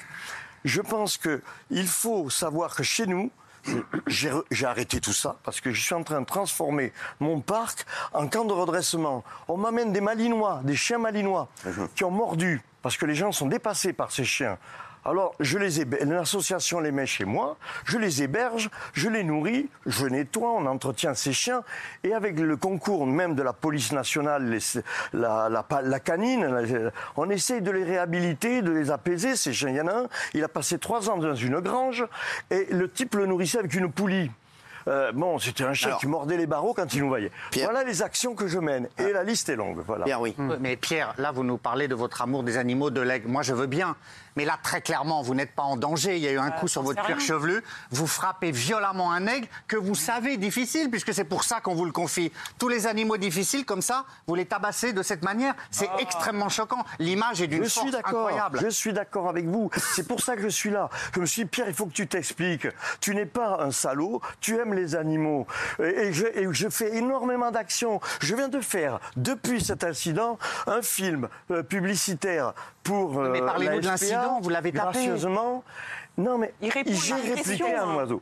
Je 0.65 0.81
pense 0.81 1.17
qu'il 1.17 1.87
faut 1.87 2.29
savoir 2.29 2.75
que 2.75 2.83
chez 2.83 3.07
nous, 3.07 3.31
j'ai 4.07 4.65
arrêté 4.65 4.99
tout 4.99 5.13
ça 5.13 5.37
parce 5.43 5.61
que 5.61 5.71
je 5.71 5.81
suis 5.81 5.95
en 5.95 6.03
train 6.03 6.21
de 6.21 6.25
transformer 6.25 6.93
mon 7.19 7.41
parc 7.41 7.85
en 8.13 8.27
camp 8.27 8.45
de 8.45 8.53
redressement. 8.53 9.23
On 9.47 9.57
m'amène 9.57 9.91
des 9.91 10.01
malinois, 10.01 10.61
des 10.63 10.75
chiens 10.75 10.97
malinois 10.99 11.49
mhm. 11.65 11.89
qui 11.95 12.03
ont 12.03 12.11
mordu 12.11 12.61
parce 12.81 12.97
que 12.97 13.05
les 13.05 13.15
gens 13.15 13.31
sont 13.31 13.47
dépassés 13.47 13.93
par 13.93 14.11
ces 14.11 14.23
chiens. 14.23 14.57
Alors, 15.05 15.33
je 15.39 15.57
les 15.57 15.85
l'association 16.05 16.79
les 16.79 16.91
met 16.91 17.05
chez 17.05 17.25
moi, 17.25 17.57
je 17.85 17.97
les 17.97 18.21
héberge, 18.21 18.69
je 18.93 19.09
les 19.09 19.23
nourris, 19.23 19.69
je 19.85 20.05
nettoie, 20.05 20.51
on 20.51 20.65
entretient 20.65 21.13
ces 21.13 21.31
chiens, 21.31 21.63
et 22.03 22.13
avec 22.13 22.37
le 22.39 22.57
concours 22.57 23.07
même 23.07 23.35
de 23.35 23.43
la 23.43 23.53
police 23.53 23.91
nationale, 23.91 24.59
la, 25.13 25.99
canine, 26.03 26.91
on 27.15 27.29
essaye 27.29 27.61
de 27.61 27.71
les 27.71 27.83
réhabiliter, 27.83 28.61
de 28.61 28.71
les 28.71 28.91
apaiser, 28.91 29.35
ces 29.35 29.53
chiens. 29.53 29.69
Il 29.69 29.75
y 29.75 29.81
en 29.81 29.87
a 29.87 29.93
un, 29.93 30.07
il 30.33 30.43
a 30.43 30.49
passé 30.49 30.79
trois 30.79 31.09
ans 31.09 31.17
dans 31.17 31.35
une 31.35 31.59
grange, 31.59 32.05
et 32.51 32.67
le 32.71 32.89
type 32.89 33.15
le 33.15 33.25
nourrissait 33.25 33.59
avec 33.59 33.73
une 33.73 33.91
poulie. 33.91 34.29
Euh, 34.87 35.11
bon, 35.11 35.37
c'était 35.39 35.63
un 35.63 35.73
chien 35.73 35.97
qui 35.99 36.07
mordait 36.07 36.37
les 36.37 36.47
barreaux 36.47 36.73
quand 36.73 36.93
il 36.93 37.01
nous 37.01 37.09
voyait. 37.09 37.31
Voilà 37.53 37.83
les 37.83 38.01
actions 38.01 38.33
que 38.33 38.47
je 38.47 38.59
mène. 38.59 38.87
Et 38.97 39.11
la 39.13 39.23
liste 39.23 39.49
est 39.49 39.55
longue. 39.55 39.83
Voilà. 39.85 40.05
Pierre, 40.05 40.21
oui. 40.21 40.35
Mais 40.59 40.75
Pierre, 40.75 41.13
là, 41.17 41.31
vous 41.31 41.43
nous 41.43 41.57
parlez 41.57 41.87
de 41.87 41.95
votre 41.95 42.21
amour 42.21 42.43
des 42.43 42.57
animaux, 42.57 42.89
de 42.89 43.01
l'aigle. 43.01 43.27
Moi, 43.27 43.43
je 43.43 43.53
veux 43.53 43.67
bien. 43.67 43.95
Mais 44.35 44.45
là, 44.45 44.57
très 44.61 44.81
clairement, 44.81 45.21
vous 45.21 45.35
n'êtes 45.35 45.53
pas 45.53 45.63
en 45.63 45.77
danger. 45.77 46.17
Il 46.17 46.23
y 46.23 46.27
a 46.27 46.31
eu 46.31 46.39
un 46.39 46.47
euh, 46.47 46.51
coup 46.51 46.67
sur 46.67 46.81
votre 46.81 47.03
cuir 47.03 47.19
chevelu. 47.19 47.63
Vous 47.91 48.07
frappez 48.07 48.51
violemment 48.51 49.11
un 49.11 49.27
aigle 49.27 49.47
que 49.67 49.75
vous 49.75 49.95
savez 49.95 50.37
difficile, 50.37 50.89
puisque 50.89 51.13
c'est 51.13 51.23
pour 51.23 51.43
ça 51.43 51.61
qu'on 51.61 51.75
vous 51.75 51.85
le 51.85 51.91
confie. 51.91 52.31
Tous 52.57 52.69
les 52.69 52.87
animaux 52.87 53.17
difficiles, 53.17 53.65
comme 53.65 53.81
ça, 53.81 54.05
vous 54.27 54.35
les 54.35 54.45
tabassez 54.45 54.93
de 54.93 55.01
cette 55.03 55.23
manière. 55.23 55.55
C'est 55.71 55.89
ah. 55.91 55.97
extrêmement 55.99 56.49
choquant. 56.49 56.83
L'image 56.99 57.41
est 57.41 57.47
d'une 57.47 57.67
force 57.67 57.93
incroyable. 57.93 58.59
Je 58.61 58.69
suis 58.69 58.93
d'accord 58.93 59.29
avec 59.29 59.45
vous. 59.45 59.69
C'est 59.75 60.07
pour 60.07 60.21
ça 60.21 60.35
que 60.35 60.41
je 60.41 60.47
suis 60.49 60.69
là. 60.69 60.89
Je 61.13 61.19
me 61.19 61.25
suis 61.25 61.43
dit, 61.43 61.49
Pierre, 61.49 61.67
il 61.67 61.73
faut 61.73 61.85
que 61.85 61.93
tu 61.93 62.07
t'expliques. 62.07 62.67
Tu 62.99 63.15
n'es 63.15 63.25
pas 63.25 63.61
un 63.61 63.71
salaud. 63.71 64.21
Tu 64.39 64.57
aimes 64.57 64.73
les 64.73 64.95
animaux. 64.95 65.47
Et, 65.79 66.13
je, 66.13 66.25
et 66.25 66.47
je, 66.51 66.69
fais 66.69 66.95
énormément 66.95 67.51
d'actions. 67.51 67.99
Je 68.21 68.35
viens 68.35 68.49
de 68.49 68.61
faire, 68.61 68.99
depuis 69.15 69.63
cet 69.63 69.83
incident, 69.83 70.37
un 70.67 70.81
film 70.81 71.29
euh, 71.51 71.63
publicitaire 71.63 72.53
pour. 72.83 73.21
mais 73.21 73.41
parlez-nous 73.41 73.81
de 73.81 73.85
l'incident, 73.87 74.18
vous 74.41 74.49
l'avez 74.49 74.71
tapé. 74.71 74.91
Gracieusement. 74.91 75.63
Non, 76.17 76.37
mais 76.37 76.53
j'ai 76.61 76.69
répliqué 76.69 77.73
à 77.75 77.83
un 77.85 77.95
oiseau. 77.95 78.21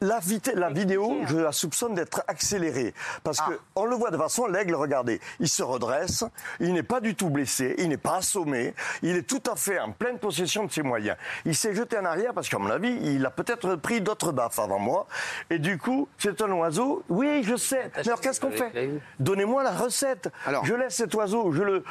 La, 0.00 0.20
la 0.54 0.70
vidéo, 0.70 1.16
je 1.26 1.36
la 1.38 1.52
soupçonne 1.52 1.94
d'être 1.94 2.22
accélérée. 2.28 2.92
Parce 3.24 3.40
qu'on 3.40 3.54
ah. 3.76 3.86
le 3.88 3.96
voit 3.96 4.10
de 4.10 4.18
façon, 4.18 4.46
l'aigle, 4.46 4.74
regardez, 4.74 5.20
il 5.40 5.48
se 5.48 5.62
redresse, 5.62 6.24
il 6.60 6.74
n'est 6.74 6.82
pas 6.82 7.00
du 7.00 7.14
tout 7.14 7.30
blessé, 7.30 7.74
il 7.78 7.88
n'est 7.88 7.96
pas 7.96 8.16
assommé, 8.16 8.74
il 9.02 9.16
est 9.16 9.22
tout 9.22 9.42
à 9.50 9.56
fait 9.56 9.78
en 9.78 9.92
pleine 9.92 10.18
possession 10.18 10.64
de 10.64 10.72
ses 10.72 10.82
moyens. 10.82 11.16
Il 11.46 11.54
s'est 11.54 11.74
jeté 11.74 11.96
en 11.98 12.04
arrière 12.04 12.34
parce 12.34 12.48
qu'à 12.48 12.58
mon 12.58 12.70
avis, 12.70 12.94
il 13.02 13.24
a 13.24 13.30
peut-être 13.30 13.76
pris 13.76 14.02
d'autres 14.02 14.32
baffes 14.32 14.58
avant 14.58 14.78
moi. 14.78 15.06
Et 15.48 15.58
du 15.58 15.78
coup, 15.78 16.08
c'est 16.18 16.42
un 16.42 16.52
oiseau. 16.52 17.02
Oui, 17.08 17.42
je 17.42 17.56
sais. 17.56 17.90
Mais 17.96 18.06
alors 18.06 18.20
qu'est-ce 18.20 18.40
qu'on 18.40 18.50
fait 18.50 18.90
Donnez-moi 19.18 19.62
la 19.62 19.72
recette. 19.72 20.28
Alors, 20.44 20.64
je 20.66 20.74
laisse 20.74 20.96
cet 20.96 21.14
oiseau, 21.14 21.52
je 21.52 21.62
le 21.62 21.84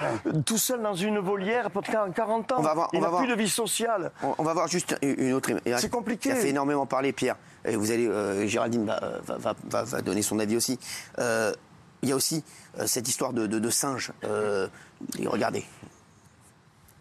tout 0.45 0.57
seul 0.57 0.81
dans 0.81 0.93
une 0.93 1.19
volière 1.19 1.71
pendant 1.71 2.11
40 2.11 2.51
ans. 2.51 2.55
On 2.59 2.61
va 2.61 2.73
voir, 2.73 2.89
il 2.93 2.99
n'a 2.99 3.09
plus 3.09 3.27
de 3.27 3.35
vie 3.35 3.49
sociale. 3.49 4.11
On, 4.37 4.43
va 4.43 4.53
voir 4.53 4.67
juste 4.67 4.95
une 5.01 5.33
autre. 5.33 5.49
C'est 5.77 5.89
compliqué. 5.89 6.29
Il 6.29 6.31
a 6.33 6.35
fait 6.35 6.49
énormément 6.49 6.85
parler, 6.85 7.11
Pierre 7.11 7.37
et 7.65 7.75
vous 7.75 7.91
euh, 7.97 8.47
Géraldine 8.47 8.85
va, 8.85 10.01
donner 10.01 10.21
son 10.21 10.39
avis 10.39 10.57
aussi. 10.57 10.79
Euh, 11.19 11.53
il 12.01 12.09
y 12.09 12.11
a 12.11 12.15
aussi 12.15 12.43
euh, 12.79 12.85
cette 12.85 13.07
histoire 13.07 13.33
de, 13.33 13.47
de, 13.47 13.69
singe. 13.69 14.11
regardez. 15.25 15.65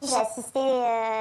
J'ai 0.03 0.17
assisté 0.17 0.61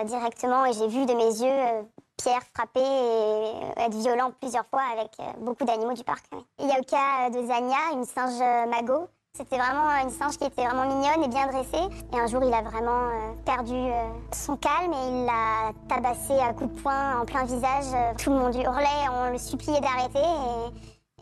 directement 0.05 0.65
et 0.65 0.73
j'ai 0.73 0.87
vu 0.87 1.05
de 1.05 1.13
mes 1.13 1.41
yeux 1.41 1.85
Pierre 2.17 2.41
frapper 2.53 2.81
et 2.81 3.81
être 3.81 3.95
violent 3.95 4.31
plusieurs 4.39 4.65
fois 4.67 4.83
avec 4.93 5.11
beaucoup 5.39 5.63
d'animaux 5.65 5.93
du 5.93 6.03
parc. 6.03 6.25
Il 6.59 6.67
y 6.67 6.71
a 6.71 6.77
le 6.77 6.83
cas 6.83 7.29
de 7.29 7.45
Zania, 7.47 7.93
une 7.93 8.05
singe 8.05 8.39
magot, 8.69 9.07
c'était 9.35 9.57
vraiment 9.57 9.89
une 10.03 10.11
singe 10.11 10.37
qui 10.37 10.45
était 10.45 10.63
vraiment 10.63 10.85
mignonne 10.85 11.23
et 11.23 11.27
bien 11.27 11.47
dressée. 11.47 11.89
Et 12.13 12.19
un 12.19 12.27
jour, 12.27 12.43
il 12.43 12.53
a 12.53 12.61
vraiment 12.61 13.09
euh, 13.09 13.33
perdu 13.43 13.73
euh, 13.73 14.07
son 14.31 14.55
calme 14.57 14.93
et 14.93 15.07
il 15.07 15.25
l'a 15.25 15.71
tabassé 15.89 16.33
à 16.39 16.53
coups 16.53 16.71
de 16.71 16.81
poing 16.81 17.19
en 17.19 17.25
plein 17.25 17.43
visage. 17.43 18.15
Tout 18.19 18.29
le 18.29 18.37
monde 18.37 18.55
hurlait, 18.55 19.09
on 19.11 19.31
le 19.31 19.39
suppliait 19.39 19.81
d'arrêter. 19.81 20.19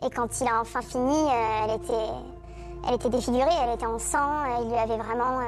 Et, 0.04 0.10
quand 0.10 0.40
il 0.40 0.46
a 0.46 0.60
enfin 0.60 0.82
fini, 0.82 1.14
euh, 1.14 1.64
elle, 1.64 1.70
était, 1.70 2.12
elle 2.86 2.94
était 2.96 3.08
défigurée, 3.08 3.54
elle 3.62 3.74
était 3.74 3.86
en 3.86 3.98
sang. 3.98 4.60
il 4.60 4.68
lui 4.68 4.76
avait 4.76 4.98
vraiment 4.98 5.40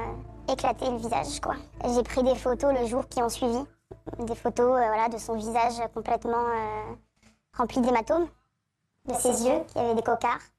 éclaté 0.51 0.91
le 0.91 0.97
visage. 0.97 1.41
quoi. 1.41 1.57
J'ai 1.85 2.03
pris 2.03 2.23
des 2.23 2.35
photos 2.35 2.73
le 2.73 2.87
jour 2.87 3.07
qui 3.09 3.23
ont 3.23 3.29
suivi. 3.29 3.63
Des 4.21 4.35
photos 4.35 4.69
voilà, 4.69 5.11
de 5.11 5.19
son 5.19 5.35
visage 5.35 5.75
complètement 5.93 6.47
rempli 7.57 7.83
d'hématomes, 7.83 8.27
de 9.07 9.15
ses 9.15 9.47
yeux 9.47 9.61
qui 9.67 9.79
avaient 9.79 9.95
des 9.95 10.03
cocards. 10.03 10.54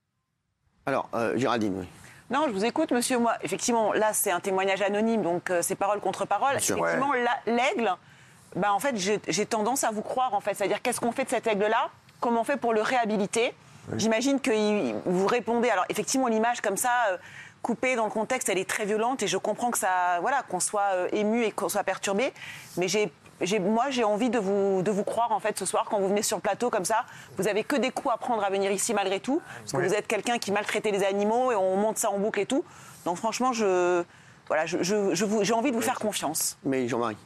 Alors, 0.86 1.10
Géraldine, 1.36 1.78
oui. 1.80 1.88
Non, 2.32 2.46
je 2.48 2.52
vous 2.52 2.66
écoute, 2.66 2.92
monsieur. 2.92 3.20
Moi, 3.20 3.34
effectivement, 3.44 3.94
là, 3.94 4.12
c'est 4.14 4.32
un 4.32 4.40
témoignage 4.40 4.82
anonyme, 4.82 5.22
donc 5.22 5.52
euh, 5.52 5.62
c'est 5.62 5.76
parole 5.76 6.00
contre 6.00 6.26
parole. 6.26 6.56
Effectivement, 6.56 7.12
l'aigle, 7.46 7.92
bah, 8.56 8.74
en 8.74 8.80
fait, 8.80 8.96
j'ai 8.96 9.46
tendance 9.46 9.84
à 9.84 9.92
vous 9.92 10.02
croire, 10.02 10.34
en 10.34 10.40
fait. 10.40 10.56
C'est-à-dire, 10.56 10.82
qu'est-ce 10.82 11.00
qu'on 11.00 11.12
fait 11.12 11.26
de 11.26 11.30
cet 11.30 11.46
aigle-là? 11.46 11.90
Comment 12.20 12.42
on 12.42 12.44
fait 12.44 12.58
pour 12.58 12.74
le 12.74 12.82
réhabiliter? 12.82 13.54
J'imagine 13.96 14.40
que 14.40 14.94
vous 15.08 15.28
répondez. 15.28 15.70
Alors, 15.70 15.86
effectivement, 15.90 16.28
l'image 16.28 16.62
comme 16.62 16.78
ça, 16.78 16.90
euh, 17.12 17.18
coupée 17.62 17.96
dans 17.96 18.06
le 18.06 18.12
contexte, 18.12 18.50
elle 18.50 18.58
est 18.58 18.68
très 18.68 18.86
violente 18.86 19.22
et 19.22 19.28
je 19.28 19.38
comprends 19.38 19.70
que 19.70 19.78
ça, 19.78 20.20
voilà, 20.22 20.42
qu'on 20.50 20.60
soit 20.60 20.94
euh, 20.94 21.08
ému 21.12 21.44
et 21.44 21.52
qu'on 21.52 21.70
soit 21.70 21.84
perturbé. 21.84 22.34
Mais 22.78 22.88
j'ai 22.88 23.12
moi, 23.60 23.90
j'ai 23.90 24.04
envie 24.04 24.30
de 24.30 24.40
vous, 24.40 24.82
de 24.82 24.92
vous 24.92 25.04
croire, 25.04 25.32
en 25.32 25.40
fait, 25.40 25.58
ce 25.60 25.66
soir, 25.66 25.86
quand 25.90 26.00
vous 26.00 26.08
venez 26.08 26.22
sur 26.22 26.38
le 26.38 26.42
plateau 26.42 26.70
comme 26.70 26.86
ça. 26.86 27.06
Vous 27.38 27.48
avez 27.48 27.64
que 27.64 27.76
des 27.76 27.92
coups 27.92 28.14
à 28.14 28.18
prendre 28.18 28.44
à 28.44 28.50
venir 28.50 28.72
ici, 28.72 28.94
malgré 28.94 29.20
tout. 29.20 29.42
Parce 29.60 29.74
que 29.74 29.88
vous 29.88 29.94
êtes 29.94 30.08
quelqu'un 30.08 30.38
qui 30.38 30.52
maltraitait 30.52 30.92
les 30.92 31.04
animaux 31.04 31.52
et 31.52 31.56
on 31.56 31.76
monte 31.76 31.98
ça 31.98 32.10
en 32.12 32.18
boucle 32.18 32.40
et 32.40 32.46
tout. 32.46 32.64
Donc, 33.04 33.18
franchement, 33.18 33.52
je, 33.52 34.04
voilà, 34.48 34.66
je, 34.66 34.82
j'ai 35.42 35.54
envie 35.54 35.72
de 35.72 35.76
vous 35.76 35.82
faire 35.82 36.00
confiance. 36.00 36.58
Mais 36.64 36.88
Jean-Marie 36.88 37.18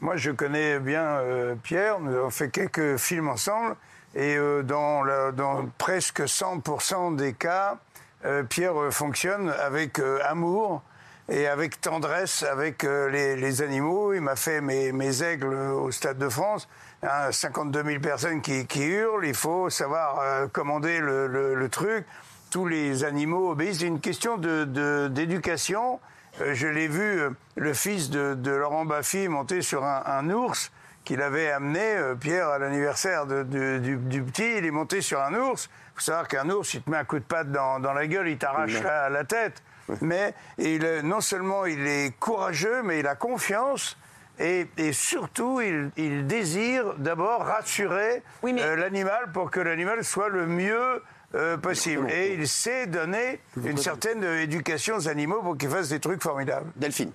Moi, 0.00 0.16
je 0.16 0.32
connais 0.32 0.80
bien 0.80 1.02
euh, 1.02 1.54
Pierre. 1.62 2.00
Nous 2.00 2.14
avons 2.14 2.30
fait 2.30 2.50
quelques 2.50 2.96
films 2.96 3.28
ensemble. 3.28 3.76
Et 4.16 4.36
euh, 4.36 4.62
dans, 4.62 5.04
dans, 5.32 5.66
presque 5.78 6.20
100% 6.20 7.16
des 7.16 7.32
cas, 7.32 7.78
euh, 8.24 8.42
Pierre 8.42 8.74
fonctionne 8.90 9.50
avec 9.50 10.00
amour 10.24 10.82
et 11.28 11.46
avec 11.46 11.80
tendresse 11.80 12.42
avec 12.42 12.84
euh, 12.84 13.08
les, 13.08 13.62
animaux. 13.62 14.12
Il 14.12 14.20
m'a 14.20 14.36
fait 14.36 14.60
mes, 14.60 14.92
mes, 14.92 15.22
aigles 15.22 15.54
au 15.54 15.90
Stade 15.90 16.18
de 16.18 16.28
France. 16.28 16.68
Hein, 17.02 17.32
52 17.32 17.82
000 17.84 18.00
personnes 18.00 18.42
qui, 18.42 18.66
qui, 18.66 18.82
hurlent. 18.82 19.26
Il 19.26 19.34
faut 19.34 19.70
savoir 19.70 20.20
euh, 20.20 20.46
commander 20.48 21.00
le, 21.00 21.26
le, 21.26 21.54
le, 21.54 21.68
truc. 21.68 22.06
Tous 22.50 22.66
les 22.66 23.04
animaux 23.04 23.50
obéissent. 23.50 23.78
C'est 23.78 23.86
une 23.86 24.00
question 24.00 24.36
d'éducation. 24.36 26.00
De, 26.38 26.44
euh, 26.44 26.54
je 26.54 26.66
l'ai 26.66 26.88
vu, 26.88 27.22
le 27.56 27.74
fils 27.74 28.10
de, 28.10 28.34
de, 28.34 28.50
Laurent 28.50 28.84
Baffy 28.84 29.28
monter 29.28 29.62
sur 29.62 29.84
un, 29.84 30.02
un 30.06 30.30
ours 30.30 30.72
qu'il 31.04 31.20
avait 31.22 31.50
amené, 31.50 31.96
Pierre, 32.20 32.48
à 32.48 32.58
l'anniversaire 32.58 33.26
du, 33.26 33.98
du, 33.98 34.22
petit. 34.22 34.56
Il 34.58 34.64
est 34.64 34.70
monté 34.70 35.00
sur 35.00 35.20
un 35.20 35.34
ours. 35.34 35.68
Il 35.68 35.94
faut 35.96 36.00
savoir 36.00 36.28
qu'un 36.28 36.48
ours, 36.50 36.74
il 36.74 36.82
te 36.82 36.90
met 36.90 36.96
un 36.96 37.04
coup 37.04 37.18
de 37.18 37.24
patte 37.24 37.52
dans, 37.52 37.78
dans 37.78 37.92
la 37.92 38.06
gueule, 38.06 38.28
il 38.28 38.38
t'arrache 38.38 38.82
la, 38.82 39.08
la 39.10 39.24
tête 39.24 39.62
mais 40.00 40.34
il, 40.58 41.00
non 41.04 41.20
seulement 41.20 41.66
il 41.66 41.86
est 41.86 42.12
courageux, 42.18 42.82
mais 42.82 43.00
il 43.00 43.06
a 43.06 43.14
confiance. 43.14 43.96
Et, 44.40 44.66
surtout, 44.92 45.60
il, 45.60 46.26
désire 46.26 46.94
d'abord 46.98 47.44
rassurer 47.44 48.22
euh, 48.44 48.76
l'animal 48.76 49.30
pour 49.32 49.50
que 49.52 49.60
l'animal 49.60 50.02
soit 50.02 50.28
le 50.28 50.46
mieux 50.46 51.02
euh, 51.36 51.56
possible. 51.56 52.10
Et 52.10 52.34
il 52.34 52.48
sait 52.48 52.88
donner 52.88 53.40
une 53.64 53.76
certaine 53.76 54.24
éducation 54.24 54.96
aux 54.96 55.08
animaux 55.08 55.40
pour 55.40 55.56
qu'ils 55.56 55.70
fassent 55.70 55.90
des 55.90 56.00
trucs 56.00 56.20
formidables. 56.20 56.66
Delphine. 56.74 57.12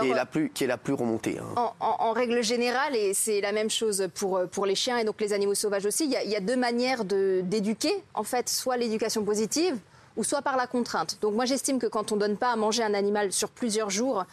Qui, 0.00 0.10
est 0.10 0.14
la 0.14 0.26
plus, 0.26 0.50
qui 0.50 0.64
est 0.64 0.66
la 0.66 0.78
plus 0.78 0.94
remontée. 0.94 1.38
Hein. 1.38 1.72
En, 1.80 2.12
règle 2.12 2.42
générale, 2.42 2.94
et 2.94 3.14
c'est 3.14 3.40
la 3.40 3.52
même 3.52 3.70
chose 3.70 4.08
pour, 4.14 4.40
pour 4.50 4.66
les 4.66 4.74
chiens 4.74 4.98
et 4.98 5.04
donc 5.04 5.20
les 5.20 5.32
animaux 5.32 5.54
sauvages 5.54 5.86
aussi, 5.86 6.04
il 6.04 6.10
y 6.10 6.16
a, 6.16 6.22
il 6.22 6.30
y 6.30 6.36
a 6.36 6.40
deux 6.40 6.56
manières 6.56 7.04
d'éduquer. 7.04 7.92
En 8.14 8.22
fait, 8.22 8.48
soit 8.48 8.76
l'éducation 8.76 9.24
positive, 9.24 9.78
ou 10.16 10.24
soit 10.24 10.42
par 10.42 10.56
la 10.56 10.66
contrainte. 10.66 11.18
Donc 11.20 11.34
moi 11.34 11.44
j'estime 11.44 11.78
que 11.78 11.86
quand 11.86 12.12
on 12.12 12.16
ne 12.16 12.20
donne 12.20 12.36
pas 12.36 12.52
à 12.52 12.56
manger 12.56 12.82
un 12.82 12.94
animal 12.94 13.32
sur 13.32 13.50
plusieurs 13.50 13.90
jours, 13.90 14.24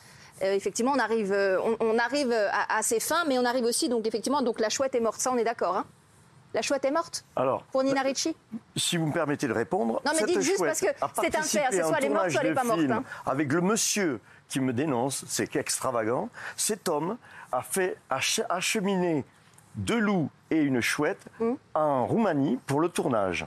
euh, 0.43 0.53
effectivement 0.53 0.93
on 0.95 0.99
arrive, 0.99 1.31
euh, 1.31 1.59
on, 1.79 1.97
arrive 1.97 2.33
à, 2.51 2.81
ses 2.81 2.99
fins, 2.99 3.23
mais 3.27 3.37
on 3.39 3.45
arrive 3.45 3.65
aussi 3.65 3.89
donc 3.89 4.07
effectivement 4.07 4.41
donc 4.41 4.59
la 4.59 4.69
chouette 4.69 4.95
est 4.95 4.99
morte, 4.99 5.19
ça 5.19 5.31
on 5.31 5.37
est 5.37 5.43
d'accord. 5.43 5.77
Hein 5.77 5.85
la 6.53 6.61
chouette 6.61 6.85
est 6.85 6.91
morte 6.91 7.25
Alors, 7.35 7.63
Pour 7.71 7.83
Nina 7.83 8.01
Ricci 8.01 8.35
Si 8.75 8.97
vous 8.97 9.07
me 9.07 9.13
permettez 9.13 9.47
de 9.47 9.53
répondre. 9.53 10.01
Non, 10.05 10.11
mais 10.19 10.25
dites 10.25 10.41
juste 10.41 10.63
parce 10.63 10.81
que 10.81 10.87
c'est 11.21 11.35
un 11.35 11.41
fait, 11.41 11.63
c'est 11.71 11.83
soit 11.83 11.97
elle 11.99 12.05
est 12.05 12.09
morte, 12.09 12.29
soit 12.31 12.41
elle 12.41 12.49
n'est 12.49 12.53
pas 12.55 12.63
morte. 12.63 12.81
Hein. 12.89 13.03
Avec 13.25 13.51
le 13.51 13.61
monsieur 13.61 14.19
qui 14.47 14.59
me 14.59 14.73
dénonce, 14.73 15.25
c'est 15.27 15.55
extravagant. 15.55 16.29
Cet 16.55 16.89
homme 16.89 17.17
a 17.51 17.61
fait 17.61 17.97
acheminer 18.09 19.23
deux 19.75 19.99
loups 19.99 20.29
et 20.49 20.59
une 20.59 20.81
chouette 20.81 21.23
hmm. 21.39 21.53
en 21.75 22.07
Roumanie 22.07 22.59
pour 22.65 22.81
le 22.81 22.89
tournage. 22.89 23.45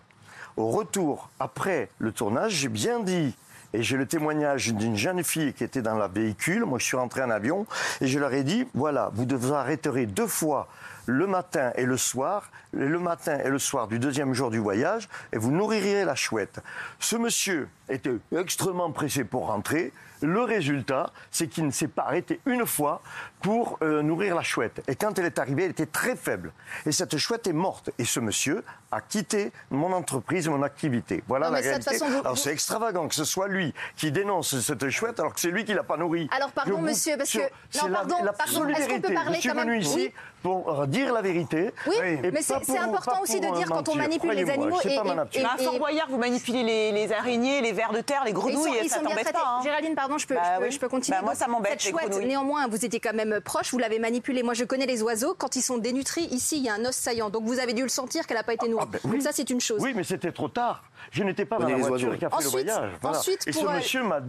Au 0.56 0.68
retour, 0.68 1.30
après 1.40 1.90
le 1.98 2.12
tournage, 2.12 2.52
j'ai 2.52 2.68
bien 2.68 3.00
dit 3.00 3.34
et 3.72 3.82
j'ai 3.82 3.96
le 3.96 4.06
témoignage 4.06 4.72
d'une 4.74 4.96
jeune 4.96 5.24
fille 5.24 5.54
qui 5.54 5.64
était 5.64 5.82
dans 5.82 5.96
la 5.96 6.08
véhicule. 6.08 6.64
Moi, 6.66 6.78
je 6.78 6.84
suis 6.84 6.96
rentré 6.96 7.22
en 7.22 7.30
avion 7.30 7.66
et 8.00 8.06
je 8.06 8.18
leur 8.18 8.32
ai 8.32 8.44
dit 8.44 8.66
voilà, 8.74 9.10
vous 9.14 9.26
vous 9.28 9.54
arrêterez 9.54 10.06
deux 10.06 10.26
fois 10.26 10.68
le 11.06 11.26
matin 11.26 11.72
et 11.76 11.84
le 11.84 11.96
soir, 11.96 12.50
le 12.72 12.98
matin 12.98 13.38
et 13.38 13.48
le 13.48 13.58
soir 13.58 13.88
du 13.88 13.98
deuxième 13.98 14.34
jour 14.34 14.50
du 14.50 14.58
voyage, 14.58 15.08
et 15.32 15.38
vous 15.38 15.50
nourrirez 15.50 16.04
la 16.04 16.14
chouette. 16.14 16.60
Ce 16.98 17.16
monsieur 17.16 17.68
était 17.88 18.16
extrêmement 18.36 18.90
pressé 18.90 19.24
pour 19.24 19.46
rentrer. 19.46 19.92
Le 20.22 20.42
résultat, 20.42 21.10
c'est 21.32 21.48
qu'il 21.48 21.66
ne 21.66 21.72
s'est 21.72 21.88
pas 21.88 22.02
arrêté 22.02 22.40
une 22.46 22.64
fois 22.64 23.02
pour 23.40 23.78
euh, 23.82 24.02
nourrir 24.02 24.36
la 24.36 24.42
chouette. 24.42 24.80
Et 24.86 24.94
quand 24.94 25.18
elle 25.18 25.24
est 25.24 25.38
arrivée, 25.40 25.64
elle 25.64 25.72
était 25.72 25.86
très 25.86 26.14
faible. 26.14 26.52
Et 26.86 26.92
cette 26.92 27.16
chouette 27.16 27.48
est 27.48 27.52
morte. 27.52 27.90
Et 27.98 28.04
ce 28.04 28.20
monsieur 28.20 28.62
a 28.92 29.00
quitté 29.00 29.50
mon 29.70 29.92
entreprise, 29.92 30.48
mon 30.48 30.62
activité. 30.62 31.24
Voilà 31.26 31.50
la 31.50 31.58
réalité. 31.58 31.96
Alors 32.20 32.38
c'est 32.38 32.52
extravagant 32.52 33.08
que 33.08 33.16
ce 33.16 33.24
soit 33.24 33.48
lui 33.48 33.74
qui 33.96 34.12
dénonce 34.12 34.60
cette 34.60 34.88
chouette 34.90 35.18
alors 35.18 35.34
que 35.34 35.40
c'est 35.40 35.50
lui 35.50 35.64
qui 35.64 35.74
l'a 35.74 35.82
pas 35.82 35.96
nourrie. 35.96 36.28
Alors 36.30 36.52
pardon, 36.52 36.80
monsieur, 36.80 37.16
parce 37.16 37.32
que 37.32 37.38
non, 37.38 37.92
pardon, 37.92 38.16
pardon, 38.38 38.68
est-ce 38.68 38.88
qu'on 38.88 39.00
peut 39.00 39.14
parler 39.14 39.34
Je 39.34 39.40
suis 39.40 39.50
venu 39.50 39.78
ici 39.78 40.12
pour 40.42 40.86
dire 40.86 41.12
la 41.12 41.22
vérité. 41.22 41.70
Oui, 41.86 42.18
mais 42.32 42.42
c'est 42.42 42.78
important 42.78 43.20
aussi 43.22 43.40
de 43.40 43.54
dire 43.56 43.66
quand 43.68 43.88
on 43.88 43.94
manipule 43.94 44.32
les 44.32 44.50
animaux. 44.50 44.78
Et, 44.84 44.94
et, 45.38 45.44
à 45.44 45.56
Fort 45.56 45.78
Boyard, 45.78 46.08
vous 46.10 46.18
manipulez 46.18 46.92
les, 46.92 47.12
araignées, 47.12 47.60
les 47.60 47.72
vers 47.72 47.92
de 47.92 48.00
terre, 48.00 48.22
les 48.24 48.32
grenouilles, 48.32 48.76
et 48.82 48.88
ça 48.88 49.00
t'embête 49.00 49.32
pas. 49.32 49.58
Hein. 49.58 49.60
Géraldine, 49.62 49.94
pardon, 49.94 50.18
je 50.18 50.26
peux, 50.26 50.34
bah 50.34 50.68
je 50.68 50.78
peux, 50.78 50.88
continuer. 50.88 51.18
Bah, 51.18 51.24
moi, 51.24 51.34
ça 51.34 51.46
m'embête. 51.48 51.80
Cette 51.80 51.90
chouette, 51.90 52.16
néanmoins, 52.24 52.66
vous 52.68 52.84
étiez 52.84 53.00
quand 53.00 53.14
même 53.14 53.40
proche, 53.40 53.70
vous 53.72 53.78
l'avez 53.78 53.98
manipulée. 53.98 54.42
Moi, 54.42 54.54
je 54.54 54.64
connais 54.64 54.86
les 54.86 55.02
oiseaux. 55.02 55.34
Quand 55.34 55.56
ils 55.56 55.62
sont 55.62 55.78
dénutris, 55.78 56.24
ici, 56.24 56.58
il 56.58 56.64
y 56.64 56.68
a 56.68 56.74
un 56.74 56.84
os 56.84 56.94
saillant. 56.94 57.30
Donc, 57.30 57.44
vous 57.44 57.58
avez 57.58 57.72
dû 57.72 57.82
le 57.82 57.88
sentir 57.88 58.26
qu'elle 58.26 58.36
n'a 58.36 58.42
pas 58.42 58.54
été 58.54 58.68
nourrie. 58.68 58.86
Ah, 58.92 58.98
ben 59.04 59.20
ça, 59.20 59.30
c'est 59.32 59.50
une 59.50 59.60
chose. 59.60 59.80
Oui, 59.80 59.92
mais 59.94 60.04
c'était 60.04 60.32
trop 60.32 60.48
tard. 60.48 60.82
Je 61.10 61.24
n'étais 61.24 61.44
pas 61.44 61.58
dans 61.58 61.68
la 61.68 61.76
voiture 61.76 62.16
qui 62.18 62.24
a 62.24 62.30
fait 62.30 62.44
le 62.44 62.50
voyage. 62.50 62.90
Ensuite, 63.02 63.46
et 63.46 63.52
ce 63.52 63.64
monsieur 63.64 64.02
m'a 64.02 64.20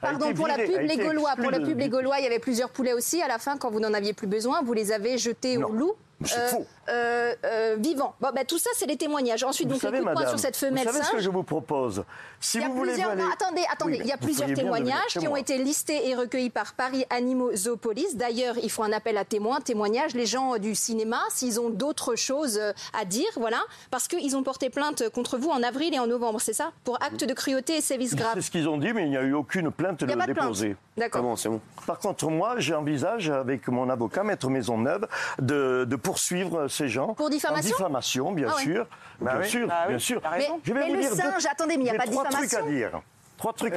Pardon, 0.00 0.32
pour 0.34 0.46
la 0.46 0.58
pub, 0.58 0.80
les 0.80 0.96
Gaulois. 0.96 1.34
Pour 1.36 1.50
la 1.50 1.60
pub, 1.60 1.78
les 1.78 1.88
Gaulois, 1.88 2.18
il 2.18 2.24
y 2.24 2.26
avait 2.26 2.38
plusieurs 2.38 2.70
poulets 2.70 2.92
aussi. 2.92 3.22
À 3.22 3.28
la 3.28 3.38
fin, 3.38 3.56
quand 3.56 3.70
vous 3.70 3.80
n'en 3.80 3.92
aviez 3.94 4.12
plus 4.12 4.26
besoin, 4.26 4.62
vous 4.62 4.72
les 4.72 4.92
avez 4.92 5.18
jetés 5.18 5.58
au 5.58 5.72
loup. 5.72 5.94
C'est 6.24 6.38
euh, 6.38 6.48
faux. 6.48 6.66
Euh, 6.88 7.34
euh, 7.44 7.76
vivant. 7.78 8.14
Bon, 8.20 8.30
bah, 8.34 8.44
tout 8.44 8.58
ça, 8.58 8.70
c'est 8.74 8.86
les 8.86 8.96
témoignages. 8.96 9.44
Ensuite, 9.44 9.68
vous 9.68 9.74
donc, 9.74 9.82
savez, 9.82 10.00
le 10.00 10.28
sur 10.28 10.38
cette 10.38 10.56
femelle 10.56 10.86
Vous 10.86 10.92
savez 10.92 11.04
ce 11.04 11.12
que 11.12 11.20
je 11.20 11.30
vous 11.30 11.44
propose 11.44 12.04
Si 12.40 12.58
vous 12.58 12.74
voulez 12.74 12.94
attendez, 13.00 13.62
attendez. 13.70 13.98
il 14.00 14.06
y 14.06 14.12
a 14.12 14.16
plusieurs 14.16 14.52
témoignages 14.52 15.18
qui 15.18 15.28
ont 15.28 15.36
été 15.36 15.58
listés 15.58 16.08
et 16.08 16.14
recueillis 16.14 16.50
par 16.50 16.74
Paris 16.74 17.04
Animaux 17.10 17.54
Zoopolis. 17.54 18.16
D'ailleurs, 18.16 18.56
il 18.62 18.70
faut 18.70 18.82
un 18.82 18.92
appel 18.92 19.16
à 19.16 19.24
témoins, 19.24 19.60
témoignages. 19.60 20.14
Les 20.14 20.26
gens 20.26 20.58
du 20.58 20.74
cinéma, 20.74 21.20
s'ils 21.30 21.60
ont 21.60 21.70
d'autres 21.70 22.16
choses 22.16 22.60
à 22.98 23.04
dire, 23.04 23.28
voilà, 23.36 23.62
parce 23.90 24.08
qu'ils 24.08 24.36
ont 24.36 24.42
porté 24.42 24.68
plainte 24.68 25.08
contre 25.10 25.38
vous 25.38 25.50
en 25.50 25.62
avril 25.62 25.94
et 25.94 25.98
en 25.98 26.06
novembre, 26.06 26.40
c'est 26.40 26.52
ça? 26.52 26.72
Pour 26.84 27.00
acte 27.02 27.24
de 27.24 27.32
cruauté 27.32 27.76
et 27.76 27.80
sévices 27.80 28.16
graves. 28.16 28.34
C'est 28.34 28.42
ce 28.42 28.50
qu'ils 28.50 28.68
ont 28.68 28.78
dit, 28.78 28.92
mais 28.92 29.04
il 29.04 29.10
n'y 29.10 29.16
a 29.16 29.22
eu 29.22 29.34
aucune 29.34 29.70
plainte 29.70 30.02
déposée. 30.04 30.76
D'accord. 30.96 31.22
bon? 31.22 31.60
Par 31.86 31.98
contre, 31.98 32.28
moi, 32.28 32.56
j'envisage, 32.58 33.30
avec 33.30 33.68
mon 33.68 33.88
avocat, 33.88 34.24
Maître 34.24 34.48
Maisonneuve, 34.48 35.06
de, 35.38 35.86
de 35.88 35.96
poursuivre 35.96 36.68
ces 36.72 36.88
gens. 36.88 37.14
Pour 37.14 37.30
diffamation 37.30 37.76
diffamation, 37.76 38.32
bien 38.32 38.48
ah 38.50 38.60
sûr. 38.60 38.86
Bien 39.20 39.38
bah 39.38 39.44
sûr, 39.44 39.68
bah 39.68 39.84
bien 39.88 39.98
sûr. 39.98 40.20
Mais, 40.30 40.48
je 40.64 40.72
vais 40.72 40.88
vous 40.88 40.94
le 40.94 41.00
dire 41.00 41.12
singe, 41.14 41.46
attendez, 41.46 41.76
mais 41.76 41.84
il 41.84 41.90
n'y 41.90 41.90
a 41.90 41.94
pas 41.94 42.06
de 42.06 42.10
diffamation. 42.10 42.38
Trois 42.38 42.48
trucs 42.48 42.68
à 42.68 42.70
dire. 42.70 43.02
Trois 43.36 43.52
trucs 43.52 43.74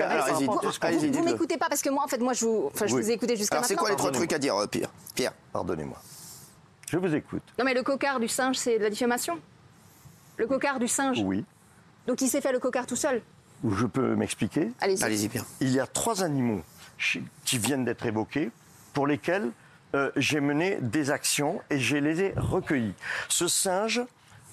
à 0.83 0.91
dire. 0.91 1.11
Vous, 1.11 1.19
vous 1.19 1.25
m'écoutez 1.25 1.57
pas 1.57 1.67
parce 1.69 1.81
que 1.81 1.89
moi, 1.89 2.03
en 2.03 2.07
fait, 2.07 2.17
moi, 2.19 2.33
je 2.33 2.45
vous, 2.45 2.69
enfin, 2.73 2.87
je 2.87 2.95
vous 2.95 3.09
ai 3.09 3.13
écouté 3.13 3.35
jusqu'à 3.35 3.55
maintenant. 3.55 3.67
c'est 3.67 3.75
quoi 3.75 3.89
les 3.89 3.95
trois 3.95 4.11
trucs 4.11 4.33
à 4.33 4.39
dire, 4.39 4.55
euh, 4.55 4.67
Pierre? 4.67 4.89
Pierre, 5.13 5.33
pardonnez-moi. 5.51 5.97
Je 6.89 6.97
vous 6.97 7.13
écoute. 7.13 7.43
Non, 7.57 7.65
mais 7.65 7.73
le 7.73 7.83
cocard 7.83 8.19
du 8.19 8.27
singe, 8.27 8.55
c'est 8.55 8.77
de 8.77 8.83
la 8.83 8.89
diffamation? 8.89 9.39
Le 10.37 10.47
cocard 10.47 10.79
du 10.79 10.87
singe? 10.87 11.19
Oui. 11.23 11.45
Donc 12.07 12.21
il 12.21 12.27
s'est 12.27 12.41
fait 12.41 12.51
le 12.51 12.59
cocard 12.59 12.85
tout 12.85 12.95
seul? 12.95 13.21
Je 13.67 13.85
peux 13.85 14.15
m'expliquer? 14.15 14.71
Allez-y. 14.79 15.03
Allez-y, 15.03 15.29
Pierre. 15.29 15.45
Il 15.59 15.71
y 15.71 15.79
a 15.79 15.87
trois 15.87 16.23
animaux 16.23 16.61
qui 17.43 17.57
viennent 17.57 17.85
d'être 17.85 18.05
évoqués 18.05 18.51
pour 18.93 19.07
lesquels 19.07 19.51
euh, 19.95 20.11
j'ai 20.17 20.41
mené 20.41 20.77
des 20.81 21.09
actions 21.09 21.61
et 21.69 21.79
je 21.79 21.95
les 21.95 22.21
ai 22.21 22.33
recueillis. 22.35 22.93
Ce 23.29 23.47
singe, 23.47 24.01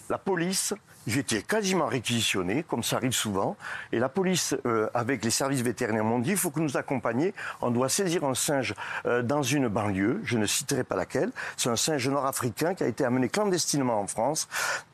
la 0.09 0.19
police 0.19 0.73
J'étais 1.07 1.43
quasiment 1.43 1.87
réquisitionné, 1.87 2.63
comme 2.63 2.85
ça 2.85 2.97
arrive 2.97 3.13
souvent. 3.13 3.57
Et 3.91 3.99
la 3.99 4.09
police, 4.09 4.55
euh, 4.67 4.89
avec 4.95 5.25
les 5.25 5.31
services 5.31 5.63
vétérinaires, 5.63 6.05
m'ont 6.05 6.21
dit 6.21 6.31
il 6.31 6.37
faut 6.37 6.51
que 6.51 6.61
nous 6.61 6.77
accompagniez. 6.77 7.35
On 7.61 7.73
doit 7.73 7.89
saisir 7.89 8.23
un 8.23 8.35
singe 8.35 8.75
euh, 9.07 9.21
dans 9.21 9.43
une 9.43 9.67
banlieue. 9.67 10.21
Je 10.23 10.39
ne 10.39 10.47
citerai 10.47 10.85
pas 10.85 10.95
laquelle. 10.95 11.33
C'est 11.57 11.71
un 11.71 11.77
singe 11.77 12.09
nord-africain 12.09 12.75
qui 12.75 12.85
a 12.85 12.87
été 12.87 13.05
amené 13.05 13.29
clandestinement 13.29 14.01
en 14.01 14.07
France. 14.07 14.49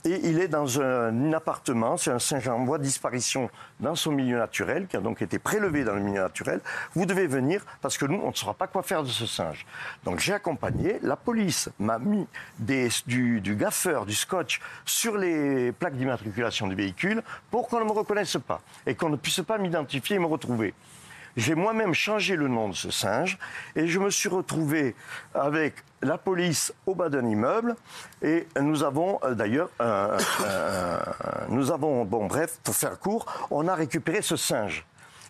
Et 0.06 0.18
il 0.26 0.40
est 0.40 0.48
dans 0.48 0.80
un, 0.80 1.32
appartement. 1.34 1.98
C'est 1.98 2.10
un 2.10 2.18
singe 2.18 2.48
en 2.48 2.64
voie 2.64 2.78
de 2.78 2.84
disparition 2.84 3.50
dans 3.80 3.94
son 3.94 4.12
milieu 4.12 4.38
naturel, 4.38 4.86
qui 4.86 4.96
a 4.96 5.00
donc 5.00 5.20
été 5.20 5.38
prélevé 5.38 5.84
dans 5.84 5.94
le 5.94 6.00
milieu 6.00 6.22
naturel. 6.22 6.60
Vous 6.94 7.04
devez 7.04 7.26
venir 7.26 7.66
parce 7.82 7.98
que 7.98 8.06
nous, 8.06 8.20
on 8.24 8.30
ne 8.30 8.34
saura 8.34 8.54
pas 8.54 8.66
quoi 8.66 8.82
faire 8.82 9.02
de 9.02 9.08
ce 9.08 9.26
singe. 9.26 9.66
Donc 10.04 10.20
j'ai 10.20 10.32
accompagné. 10.32 11.00
La 11.02 11.16
police 11.16 11.68
m'a 11.78 11.98
mis 11.98 12.26
du, 12.58 13.42
du 13.42 13.56
gaffeur, 13.56 14.06
du 14.06 14.14
scotch 14.14 14.60
sur 14.86 15.18
les 15.18 15.70
plaques 15.72 15.97
d'immatriculation 15.98 16.66
du 16.66 16.74
véhicule 16.74 17.22
pour 17.50 17.68
qu'on 17.68 17.80
ne 17.80 17.84
me 17.84 17.92
reconnaisse 17.92 18.38
pas 18.38 18.62
et 18.86 18.94
qu'on 18.94 19.10
ne 19.10 19.16
puisse 19.16 19.40
pas 19.40 19.58
m'identifier 19.58 20.16
et 20.16 20.18
me 20.18 20.26
retrouver. 20.26 20.74
J'ai 21.36 21.54
moi-même 21.54 21.94
changé 21.94 22.34
le 22.34 22.48
nom 22.48 22.68
de 22.68 22.74
ce 22.74 22.90
singe 22.90 23.38
et 23.76 23.86
je 23.86 23.98
me 23.98 24.10
suis 24.10 24.28
retrouvé 24.28 24.96
avec 25.34 25.74
la 26.02 26.18
police 26.18 26.72
au 26.86 26.94
bas 26.94 27.08
d'un 27.08 27.26
immeuble 27.26 27.76
et 28.22 28.46
nous 28.60 28.82
avons 28.82 29.20
euh, 29.22 29.34
d'ailleurs, 29.34 29.70
nous 31.48 31.70
avons, 31.70 32.04
bon 32.04 32.26
bref, 32.26 32.58
pour 32.64 32.74
faire 32.74 32.98
court, 32.98 33.26
on 33.50 33.68
a 33.68 33.74
récupéré 33.74 34.22
ce 34.22 34.36
singe 34.36 34.84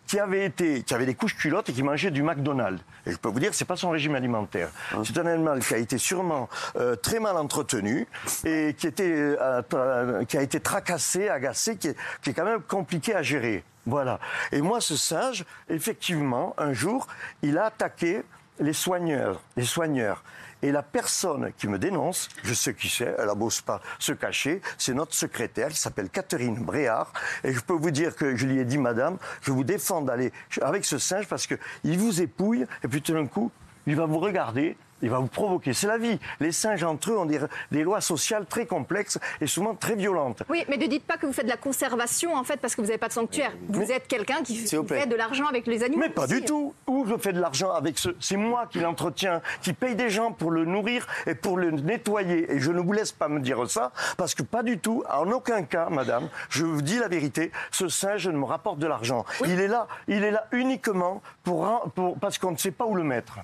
qui 0.08 0.18
avait 0.18 0.46
été, 0.46 0.82
qui 0.82 0.94
avait 0.94 1.06
des 1.06 1.14
couches 1.14 1.36
culottes 1.36 1.68
et 1.68 1.72
qui 1.72 1.82
mangeait 1.82 2.10
du 2.10 2.22
McDonald's. 2.22 2.82
Et 3.06 3.12
je 3.12 3.18
peux 3.18 3.28
vous 3.28 3.38
dire, 3.38 3.52
c'est 3.52 3.66
pas 3.66 3.76
son 3.76 3.90
régime 3.90 4.14
alimentaire. 4.14 4.70
Hein. 4.92 5.02
C'est 5.04 5.18
un 5.18 5.26
animal 5.26 5.60
qui 5.60 5.74
a 5.74 5.76
été 5.76 5.98
sûrement 5.98 6.48
euh, 6.76 6.96
très 6.96 7.20
mal 7.20 7.36
entretenu 7.36 8.06
et 8.44 8.74
qui 8.76 8.86
était, 8.86 9.12
euh, 9.12 10.24
qui 10.24 10.38
a 10.38 10.42
été 10.42 10.60
tracassé, 10.60 11.28
agacé, 11.28 11.76
qui 11.76 11.88
est, 11.88 11.96
qui 12.22 12.30
est 12.30 12.32
quand 12.32 12.46
même 12.46 12.62
compliqué 12.62 13.14
à 13.14 13.22
gérer. 13.22 13.62
Voilà. 13.84 14.18
Et 14.50 14.62
moi, 14.62 14.80
ce 14.80 14.96
singe, 14.96 15.44
effectivement, 15.68 16.54
un 16.56 16.72
jour, 16.72 17.06
il 17.42 17.58
a 17.58 17.66
attaqué 17.66 18.22
les 18.60 18.72
soigneurs, 18.72 19.40
les 19.56 19.64
soigneurs. 19.64 20.24
Et 20.62 20.72
la 20.72 20.82
personne 20.82 21.52
qui 21.56 21.68
me 21.68 21.78
dénonce, 21.78 22.28
je 22.42 22.52
sais 22.52 22.74
qui 22.74 22.88
c'est, 22.88 23.14
elle 23.18 23.26
n'abose 23.26 23.60
pas 23.60 23.80
se 23.98 24.12
cacher, 24.12 24.60
c'est 24.76 24.94
notre 24.94 25.14
secrétaire 25.14 25.68
qui 25.68 25.76
s'appelle 25.76 26.10
Catherine 26.10 26.56
Bréard. 26.56 27.12
Et 27.44 27.52
je 27.52 27.60
peux 27.60 27.74
vous 27.74 27.90
dire 27.90 28.16
que 28.16 28.34
je 28.36 28.46
lui 28.46 28.58
ai 28.58 28.64
dit, 28.64 28.78
madame, 28.78 29.18
je 29.42 29.52
vous 29.52 29.64
défends 29.64 30.02
d'aller 30.02 30.32
avec 30.60 30.84
ce 30.84 30.98
singe 30.98 31.28
parce 31.28 31.46
qu'il 31.46 31.98
vous 31.98 32.20
épouille 32.20 32.66
et 32.82 32.88
puis 32.88 33.02
tout 33.02 33.12
d'un 33.12 33.26
coup, 33.26 33.52
il 33.86 33.96
va 33.96 34.06
vous 34.06 34.18
regarder 34.18 34.76
il 35.02 35.10
va 35.10 35.18
vous 35.18 35.28
provoquer. 35.28 35.72
C'est 35.72 35.86
la 35.86 35.98
vie. 35.98 36.18
Les 36.40 36.52
singes 36.52 36.84
entre 36.84 37.10
eux 37.10 37.18
ont 37.18 37.26
des, 37.26 37.82
lois 37.82 38.00
sociales 38.00 38.46
très 38.46 38.66
complexes 38.66 39.18
et 39.40 39.46
souvent 39.46 39.74
très 39.74 39.94
violentes. 39.94 40.42
Oui, 40.48 40.64
mais 40.68 40.76
ne 40.76 40.86
dites 40.86 41.04
pas 41.04 41.16
que 41.16 41.26
vous 41.26 41.32
faites 41.32 41.46
de 41.46 41.50
la 41.50 41.56
conservation 41.56 42.34
en 42.34 42.44
fait 42.44 42.60
parce 42.60 42.74
que 42.74 42.80
vous 42.80 42.88
n'avez 42.88 42.98
pas 42.98 43.08
de 43.08 43.12
sanctuaire. 43.12 43.52
Vous 43.68 43.90
êtes 43.92 44.08
quelqu'un 44.08 44.42
qui 44.42 44.56
fait 44.56 45.06
de 45.06 45.16
l'argent 45.16 45.46
avec 45.46 45.66
les 45.66 45.82
animaux. 45.82 46.02
Mais 46.02 46.08
pas 46.08 46.26
du 46.26 46.42
tout. 46.42 46.74
Où 46.86 47.06
je 47.06 47.16
fais 47.16 47.32
de 47.32 47.40
l'argent 47.40 47.72
avec 47.72 47.98
ce 47.98 48.10
C'est 48.20 48.36
moi 48.36 48.66
qui 48.70 48.80
l'entretiens, 48.80 49.40
qui 49.62 49.72
paye 49.72 49.94
des 49.94 50.10
gens 50.10 50.32
pour 50.32 50.50
le 50.50 50.64
nourrir 50.64 51.06
et 51.26 51.34
pour 51.34 51.56
le 51.56 51.70
nettoyer. 51.70 52.52
Et 52.52 52.60
je 52.60 52.70
ne 52.72 52.80
vous 52.80 52.92
laisse 52.92 53.12
pas 53.12 53.28
me 53.28 53.40
dire 53.40 53.68
ça 53.70 53.92
parce 54.16 54.34
que 54.34 54.42
pas 54.42 54.62
du 54.62 54.78
tout. 54.78 55.04
En 55.10 55.30
aucun 55.30 55.62
cas, 55.62 55.88
madame, 55.90 56.28
je 56.50 56.64
vous 56.64 56.82
dis 56.82 56.98
la 56.98 57.08
vérité. 57.08 57.52
Ce 57.70 57.88
singe 57.88 58.28
ne 58.28 58.38
me 58.38 58.44
rapporte 58.44 58.78
de 58.78 58.86
l'argent. 58.86 59.24
Il 59.44 59.60
est 59.60 59.68
là, 59.68 59.86
il 60.06 60.24
est 60.24 60.30
là 60.30 60.46
uniquement 60.52 61.22
pour, 61.44 61.90
pour 61.94 62.18
parce 62.18 62.38
qu'on 62.38 62.52
ne 62.52 62.56
sait 62.56 62.70
pas 62.70 62.84
où 62.84 62.94
le 62.94 63.04
mettre. 63.04 63.38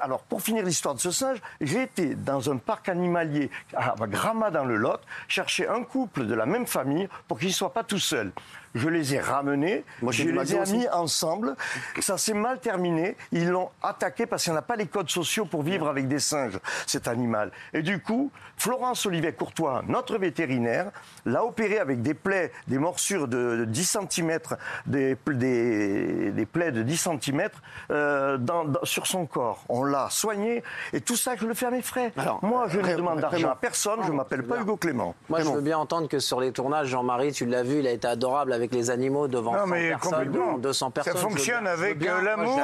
Alors, 0.00 0.22
pour 0.22 0.42
finir 0.42 0.64
l'histoire 0.64 0.94
de 0.94 1.00
ce 1.00 1.10
singe, 1.10 1.38
j'ai 1.60 1.82
été 1.82 2.14
dans 2.14 2.50
un 2.50 2.56
parc 2.56 2.88
animalier 2.88 3.50
à 3.74 3.94
Gramma 4.06 4.50
dans 4.50 4.64
le 4.64 4.76
Lot 4.76 5.00
chercher 5.28 5.68
un 5.68 5.82
couple 5.82 6.26
de 6.26 6.34
la 6.34 6.46
même 6.46 6.66
famille 6.66 7.08
pour 7.28 7.38
qu'ils 7.38 7.48
ne 7.48 7.54
soient 7.54 7.72
pas 7.72 7.84
tout 7.84 7.98
seuls 7.98 8.32
je 8.74 8.88
les 8.88 9.14
ai 9.14 9.20
ramenés, 9.20 9.84
Moi, 10.00 10.12
je 10.12 10.24
les 10.24 10.54
ai 10.54 10.72
mis 10.72 10.88
ensemble. 10.88 11.56
Ça 11.98 12.18
s'est 12.18 12.34
mal 12.34 12.60
terminé. 12.60 13.16
Ils 13.32 13.48
l'ont 13.48 13.70
attaqué 13.82 14.26
parce 14.26 14.44
qu'il 14.44 14.52
n'y 14.52 14.58
a 14.58 14.62
pas 14.62 14.76
les 14.76 14.86
codes 14.86 15.10
sociaux 15.10 15.44
pour 15.44 15.62
vivre 15.62 15.88
avec 15.88 16.08
des 16.08 16.20
singes, 16.20 16.58
cet 16.86 17.08
animal. 17.08 17.50
Et 17.72 17.82
du 17.82 18.00
coup, 18.00 18.30
Florence 18.56 19.06
Olivet 19.06 19.32
Courtois, 19.32 19.82
notre 19.88 20.18
vétérinaire, 20.18 20.90
l'a 21.26 21.44
opéré 21.44 21.78
avec 21.78 22.02
des 22.02 22.14
plaies, 22.14 22.52
des 22.68 22.78
morsures 22.78 23.26
de 23.26 23.64
10 23.66 23.98
cm, 24.08 24.38
des, 24.86 25.16
des, 25.26 26.46
plaies 26.46 26.72
de 26.72 26.82
10 26.82 27.08
cm 27.20 27.48
euh, 27.90 28.38
sur 28.84 29.06
son 29.06 29.26
corps. 29.26 29.49
On 29.68 29.84
l'a 29.84 30.08
soigné 30.10 30.62
et 30.92 31.00
tout 31.00 31.16
ça, 31.16 31.32
je 31.36 31.46
le 31.46 31.54
fais 31.54 31.66
à 31.66 31.70
mes 31.70 31.82
frais. 31.82 32.12
Moi, 32.42 32.66
je 32.68 32.80
ne 32.80 32.96
demande 32.96 33.20
d'argent 33.20 33.50
à 33.50 33.56
personne, 33.56 34.00
je 34.04 34.10
ne 34.10 34.16
m'appelle 34.16 34.42
pas 34.42 34.58
Hugo 34.60 34.76
Clément. 34.76 35.14
Moi, 35.28 35.40
je 35.40 35.48
veux 35.48 35.60
bien 35.60 35.78
entendre 35.78 36.08
que 36.08 36.18
sur 36.18 36.40
les 36.40 36.52
tournages, 36.52 36.88
Jean-Marie, 36.88 37.32
tu 37.32 37.46
l'as 37.46 37.62
vu, 37.62 37.78
il 37.80 37.86
a 37.86 37.90
été 37.90 38.06
adorable 38.08 38.52
avec 38.52 38.74
les 38.74 38.90
animaux 38.90 39.28
devant 39.28 39.54
100 39.54 39.68
personnes, 39.70 40.60
200 40.60 40.90
personnes. 40.90 41.12
Ça 41.14 41.18
fonctionne 41.18 41.66
avec 41.66 42.02
l'amour 42.04 42.58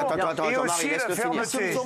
et 0.50 0.56
aussi 0.56 0.88
la 0.90 1.14
fermeté. 1.14 1.76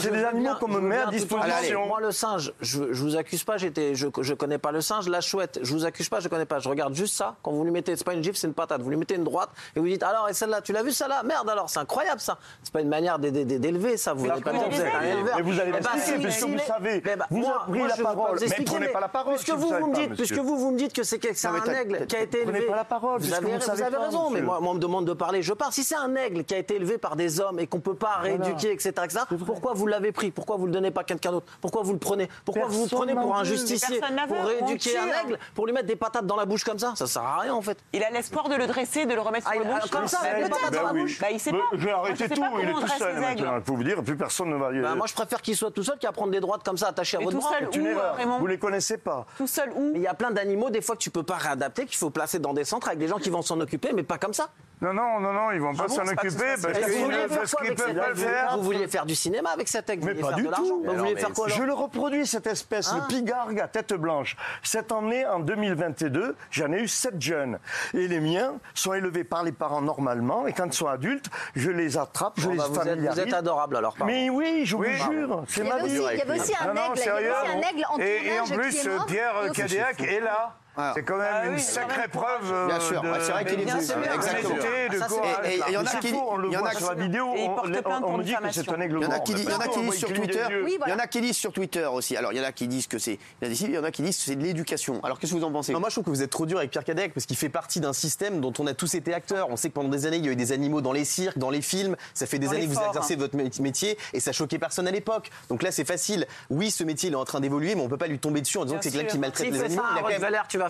C'est 0.00 0.10
des 0.12 0.24
animaux 0.24 0.54
qu'on 0.60 0.68
me 0.68 0.80
met 0.80 0.98
à 0.98 1.06
disposition. 1.06 1.86
Moi, 1.86 2.00
le 2.00 2.12
singe, 2.12 2.52
je, 2.60 2.92
je 2.92 3.02
vous 3.02 3.16
accuse 3.16 3.44
pas, 3.44 3.56
j'étais, 3.56 3.94
je, 3.94 4.08
je 4.20 4.34
connais 4.34 4.58
pas 4.58 4.72
le 4.72 4.80
singe. 4.80 5.08
La 5.08 5.20
chouette, 5.20 5.58
je 5.62 5.72
vous 5.72 5.84
accuse 5.84 6.08
pas, 6.08 6.20
je 6.20 6.28
connais 6.28 6.44
pas. 6.46 6.58
Je 6.58 6.68
regarde 6.68 6.94
juste 6.94 7.14
ça. 7.14 7.36
Quand 7.42 7.50
vous 7.52 7.64
lui 7.64 7.70
mettez, 7.70 7.96
c'est 7.96 8.04
pas 8.04 8.14
une 8.14 8.22
gifle, 8.22 8.36
c'est 8.36 8.46
une 8.46 8.54
patate. 8.54 8.80
Vous 8.82 8.90
lui 8.90 8.96
mettez 8.96 9.14
une 9.14 9.24
droite 9.24 9.50
et 9.76 9.80
vous 9.80 9.86
dites 9.86 10.02
alors 10.02 10.28
et 10.28 10.32
celle-là, 10.34 10.60
tu 10.60 10.72
l'as 10.72 10.82
vu 10.82 10.92
celle-là? 10.92 11.22
Merde 11.22 11.48
alors, 11.48 11.68
c'est 11.70 11.78
incroyable 11.80 12.20
ça. 12.20 12.38
C'est 12.62 12.72
pas 12.72 12.80
une 12.80 12.88
manière 12.88 13.18
d'élever 13.18 13.96
ça. 14.02 14.12
Vous 14.12 14.26
n'allez 14.26 14.42
pas. 14.42 14.52
Mais 14.52 15.42
vous 15.42 15.60
allez 15.60 15.72
m'expliquer 15.72 16.22
parce 16.22 16.40
que 16.40 16.44
vous 16.44 16.58
savez. 16.58 17.02
Vous 17.30 17.44
avez 17.46 17.80
pris 17.80 17.88
la 17.88 18.04
parole. 18.04 18.38
Mais 18.40 18.64
prenez 18.64 18.88
pas 18.88 19.00
la 19.00 19.08
parole. 19.08 19.34
Puisque 19.34 19.56
vous 19.56 19.68
vous 19.68 19.86
me 19.86 19.94
dites, 19.94 20.14
puisque 20.14 20.38
vous 20.38 20.58
vous 20.58 20.70
me 20.72 20.78
dites 20.78 20.92
que 20.92 21.02
c'est 21.02 21.46
un 21.46 21.72
aigle 21.72 22.06
qui 22.06 22.16
a 22.16 22.22
été 22.22 22.42
élevé. 22.42 22.52
Prenez 22.52 22.66
pas 22.66 22.76
la 22.76 22.84
parole. 22.84 23.20
Vous 23.20 23.32
avez 23.32 23.96
raison 23.96 24.30
mais 24.30 24.42
moi, 24.42 24.58
on 24.60 24.74
me 24.74 24.78
demande 24.78 25.06
de 25.06 25.12
parler, 25.12 25.42
je 25.42 25.52
parle. 25.52 25.72
Si 25.72 25.84
c'est 25.84 25.96
un 25.96 26.14
aigle 26.16 26.44
qui 26.44 26.54
a 26.54 26.58
été 26.58 26.76
élevé 26.76 26.98
par 26.98 27.16
des 27.16 27.40
hommes 27.40 27.58
et 27.58 27.66
qu'on 27.66 27.78
ne 27.78 27.82
peut 27.82 27.94
pas 27.94 28.16
rééduquer, 28.16 28.72
etc., 28.72 28.92
pourquoi 29.46 29.72
vous 29.74 29.86
l'avez 29.86 30.12
pris? 30.12 30.30
Pourquoi 30.30 30.56
vous 30.56 30.62
ne 30.62 30.68
le 30.68 30.74
donnez 30.74 30.90
pas 30.90 31.02
à 31.02 31.04
quelqu'un 31.04 31.32
d'autre? 31.32 31.46
Pourquoi 31.60 31.82
vous 31.82 31.92
le 31.92 31.98
prenez? 31.98 32.28
Pourquoi 32.44 32.66
vous 32.66 32.82
vous 32.82 32.96
prenez 32.96 33.14
pour 33.14 33.36
un 33.36 33.44
justicier 33.44 34.00
Pour 34.00 34.44
rééduquer 34.44 34.98
un 34.98 35.24
aigle? 35.24 35.38
Pour 35.54 35.66
lui 35.66 35.72
mettre 35.72 35.86
des 35.86 35.96
patates 35.96 36.26
dans 36.26 36.36
la 36.36 36.46
bouche 36.46 36.64
comme 36.64 36.78
ça? 36.78 36.92
Ça 36.96 37.06
sert 37.06 37.22
à 37.22 37.40
rien 37.40 37.54
en 37.54 37.62
fait. 37.62 37.78
Il 37.92 38.02
a 38.02 38.10
l'espoir 38.10 38.48
de 38.48 38.54
le 38.54 38.66
dresser, 38.66 39.06
de 39.06 39.14
le 39.14 39.20
remettre 39.20 39.50
sur 39.50 39.60
ah, 39.60 39.64
la 39.64 39.80
bouche 39.80 39.90
Comme 39.90 40.06
ça, 40.06 40.18
avec 40.20 40.44
des 40.44 40.50
patates 40.50 40.74
dans 40.74 40.82
la 40.82 40.92
bouche 40.92 41.20
bah, 41.20 41.28
Il 41.30 41.40
sait 41.40 41.50
pas. 41.50 41.58
Je 41.72 41.84
vais 41.84 41.92
arrêter 41.92 42.28
tout, 42.28 42.42
il 42.60 42.68
est 42.68 42.72
tout 42.72 42.88
seul 42.98 43.20
maintenant. 43.20 43.56
Il 43.56 43.64
faut 43.64 43.76
vous 43.76 43.84
dire, 43.84 43.91
plus 44.00 44.16
personne 44.16 44.50
ne 44.50 44.56
va 44.56 44.72
y 44.72 44.80
bah, 44.80 44.94
Moi 44.94 45.06
je 45.06 45.14
préfère 45.14 45.42
qu'il 45.42 45.56
soit 45.56 45.70
tout 45.70 45.82
seul 45.82 45.98
qu'à 45.98 46.12
prendre 46.12 46.30
des 46.30 46.40
droites 46.40 46.62
comme 46.64 46.78
ça 46.78 46.88
attachées 46.88 47.16
à 47.16 47.20
votre 47.20 47.36
bras. 47.36 47.50
C'est 47.58 47.76
une 47.76 47.86
erreur. 47.86 48.16
Vous 48.38 48.46
les 48.46 48.58
connaissez 48.58 48.98
pas. 48.98 49.26
Tout 49.36 49.46
seul 49.46 49.70
où 49.74 49.92
Il 49.94 50.00
y 50.00 50.06
a 50.06 50.14
plein 50.14 50.30
d'animaux, 50.30 50.70
des 50.70 50.80
fois 50.80 50.96
que 50.96 51.00
tu 51.00 51.10
peux 51.10 51.22
pas 51.22 51.36
réadapter, 51.36 51.84
qu'il 51.84 51.96
faut 51.96 52.10
placer 52.10 52.38
dans 52.38 52.54
des 52.54 52.64
centres 52.64 52.88
avec 52.88 52.98
des 52.98 53.08
gens 53.08 53.18
qui 53.18 53.30
vont 53.30 53.42
s'en 53.42 53.60
occuper, 53.60 53.92
mais 53.92 54.02
pas 54.02 54.18
comme 54.18 54.34
ça. 54.34 54.50
Non, 54.82 54.92
non, 54.92 55.20
non, 55.20 55.32
non, 55.32 55.52
ils 55.52 55.60
vont 55.60 55.72
pas 55.76 55.84
ah 55.86 55.88
s'en 55.88 56.02
occuper 56.02 56.54
parce 56.60 57.54
qu'ils 57.54 57.74
peuvent 57.76 57.94
pas 57.94 58.08
le 58.08 58.14
faire. 58.16 58.56
Vous 58.56 58.64
vouliez 58.64 58.88
faire 58.88 59.06
du 59.06 59.14
cinéma 59.14 59.50
avec 59.50 59.68
cette 59.68 59.88
aigle, 59.88 60.06
Mais 60.06 60.20
pas 60.20 60.32
du 60.32 60.44
tout. 60.48 60.82
Vous 60.84 60.96
vouliez 60.96 61.14
faire 61.14 61.30
quoi 61.32 61.46
Je 61.46 61.62
le 61.62 61.72
reproduis, 61.72 62.26
cette 62.26 62.48
espèce, 62.48 62.92
le 62.92 63.00
ah. 63.00 63.06
pigargue 63.08 63.60
à 63.60 63.68
tête 63.68 63.92
blanche. 63.94 64.36
Cette 64.64 64.90
année, 64.90 65.24
en 65.24 65.38
2022, 65.38 66.34
j'en 66.50 66.72
ai 66.72 66.80
eu 66.80 66.88
sept 66.88 67.22
jeunes. 67.22 67.60
Et 67.94 68.08
les 68.08 68.18
miens 68.18 68.54
sont 68.74 68.92
élevés 68.92 69.22
par 69.22 69.44
les 69.44 69.52
parents 69.52 69.82
normalement. 69.82 70.48
Et 70.48 70.52
quand 70.52 70.66
ils 70.66 70.72
sont 70.72 70.88
adultes, 70.88 71.30
je 71.54 71.70
les 71.70 71.96
attrape, 71.96 72.34
je 72.38 72.50
les 72.50 72.56
bah, 72.56 72.64
familiarise. 72.74 73.20
Vous 73.20 73.28
êtes 73.28 73.34
adorable 73.34 73.76
alors, 73.76 73.94
Mais 74.04 74.30
oui, 74.30 74.62
je 74.64 74.74
vous 74.74 74.84
jure, 74.84 75.44
c'est 75.46 75.62
ma 75.62 75.78
vie. 75.84 75.94
Il 75.94 76.18
y 76.18 76.22
avait 76.22 76.40
aussi 76.40 76.54
un 76.60 76.74
aigle 76.74 77.84
en 77.88 77.98
Et 77.98 78.40
en 78.40 78.46
plus, 78.46 78.88
Pierre 79.06 79.52
Cadéac 79.54 80.02
est 80.02 80.20
là. 80.20 80.56
C'est 80.94 81.02
quand 81.02 81.18
même 81.18 81.28
ah 81.30 81.46
une 81.46 81.58
sacrée 81.58 82.08
preuve. 82.08 82.50
Euh, 82.50 82.66
bien 82.66 82.80
sûr, 82.80 83.02
c'est 83.20 83.32
vrai 83.32 83.44
qu'il 83.44 83.60
est 83.60 83.64
venu. 83.64 83.82
Exactement. 84.14 85.22
Et 85.44 85.60
il 85.68 85.74
y 85.74 85.76
en 85.76 85.84
a 85.84 85.96
qui, 85.96 86.14
on 86.14 86.36
le 86.36 86.48
voit 86.48 86.72
sur 86.72 86.88
la 86.88 87.02
vidéo, 87.02 87.26
on 87.26 88.18
me 88.18 88.22
dit 88.22 88.32
que 88.32 88.52
c'est 88.52 88.70
un 88.70 88.80
aigle 88.80 88.98
Il 89.00 89.02
y 89.02 89.06
en 89.06 89.10
a 89.10 89.18
qui 89.20 89.34
disent 89.34 89.94
sur 89.94 90.12
Twitter. 90.12 90.46
Il 90.86 90.90
y 90.90 90.92
en 90.92 90.98
a 90.98 91.06
qui 91.06 91.20
disent 91.20 91.36
sur 91.36 91.52
Twitter 91.52 91.84
aussi. 91.84 92.16
Alors 92.16 92.32
il 92.32 92.38
y 92.38 92.40
en 92.40 92.44
a 92.44 92.52
qui 92.52 92.68
disent 92.68 92.86
que 92.86 92.98
c'est, 92.98 93.18
il 93.42 93.70
y 93.70 93.78
en 93.78 93.84
a 93.84 93.90
qui 93.90 94.02
disent 94.02 94.16
que 94.16 94.24
c'est 94.24 94.36
de 94.36 94.42
l'éducation. 94.42 95.00
Alors 95.02 95.18
qu'est-ce 95.18 95.32
que 95.32 95.38
vous 95.38 95.44
en 95.44 95.52
pensez? 95.52 95.72
Moi 95.72 95.88
je 95.88 95.94
trouve 95.94 96.04
que 96.04 96.10
vous 96.10 96.22
êtes 96.22 96.30
trop 96.30 96.46
dur 96.46 96.58
avec 96.58 96.70
Pierre 96.70 96.84
Cadec 96.84 97.12
parce 97.12 97.26
qu'il 97.26 97.36
fait 97.36 97.48
partie 97.48 97.80
d'un 97.80 97.92
système 97.92 98.40
dont 98.40 98.52
on 98.58 98.66
a 98.66 98.74
tous 98.74 98.94
été 98.94 99.12
acteurs. 99.12 99.48
On 99.50 99.56
sait 99.56 99.68
que 99.68 99.74
pendant 99.74 99.88
des 99.88 100.06
années 100.06 100.18
il 100.18 100.26
y 100.26 100.28
a 100.28 100.32
eu 100.32 100.36
des 100.36 100.52
animaux 100.52 100.80
dans 100.80 100.92
les 100.92 101.04
cirques, 101.04 101.38
dans 101.38 101.50
les 101.50 101.62
films. 101.62 101.96
Ça 102.14 102.26
fait 102.26 102.38
des 102.38 102.48
années 102.48 102.66
que 102.66 102.72
vous 102.72 102.80
exercez 102.86 103.16
votre 103.16 103.36
métier 103.36 103.98
et 104.14 104.20
ça 104.20 104.32
choquait 104.32 104.58
personne 104.58 104.88
à 104.88 104.90
l'époque. 104.90 105.30
Donc 105.48 105.62
là 105.62 105.70
c'est 105.70 105.84
facile. 105.84 106.26
Oui, 106.50 106.70
ce 106.70 106.84
métier 106.84 107.10
il 107.10 107.12
est 107.12 107.16
en 107.16 107.24
train 107.24 107.40
d'évoluer, 107.40 107.74
mais 107.74 107.82
on 107.82 107.88
peut 107.88 107.98
pas 107.98 108.06
lui 108.06 108.18
tomber 108.18 108.40
dessus 108.40 108.58
en 108.58 108.64
disant 108.64 108.78
que 108.78 108.84
c'est 108.84 108.90
quelqu'un 108.90 109.08
qui 109.08 109.18
maltraite 109.18 109.50
les 109.50 109.62
animaux. 109.62 109.82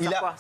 Il 0.01 0.15
a 0.15 0.35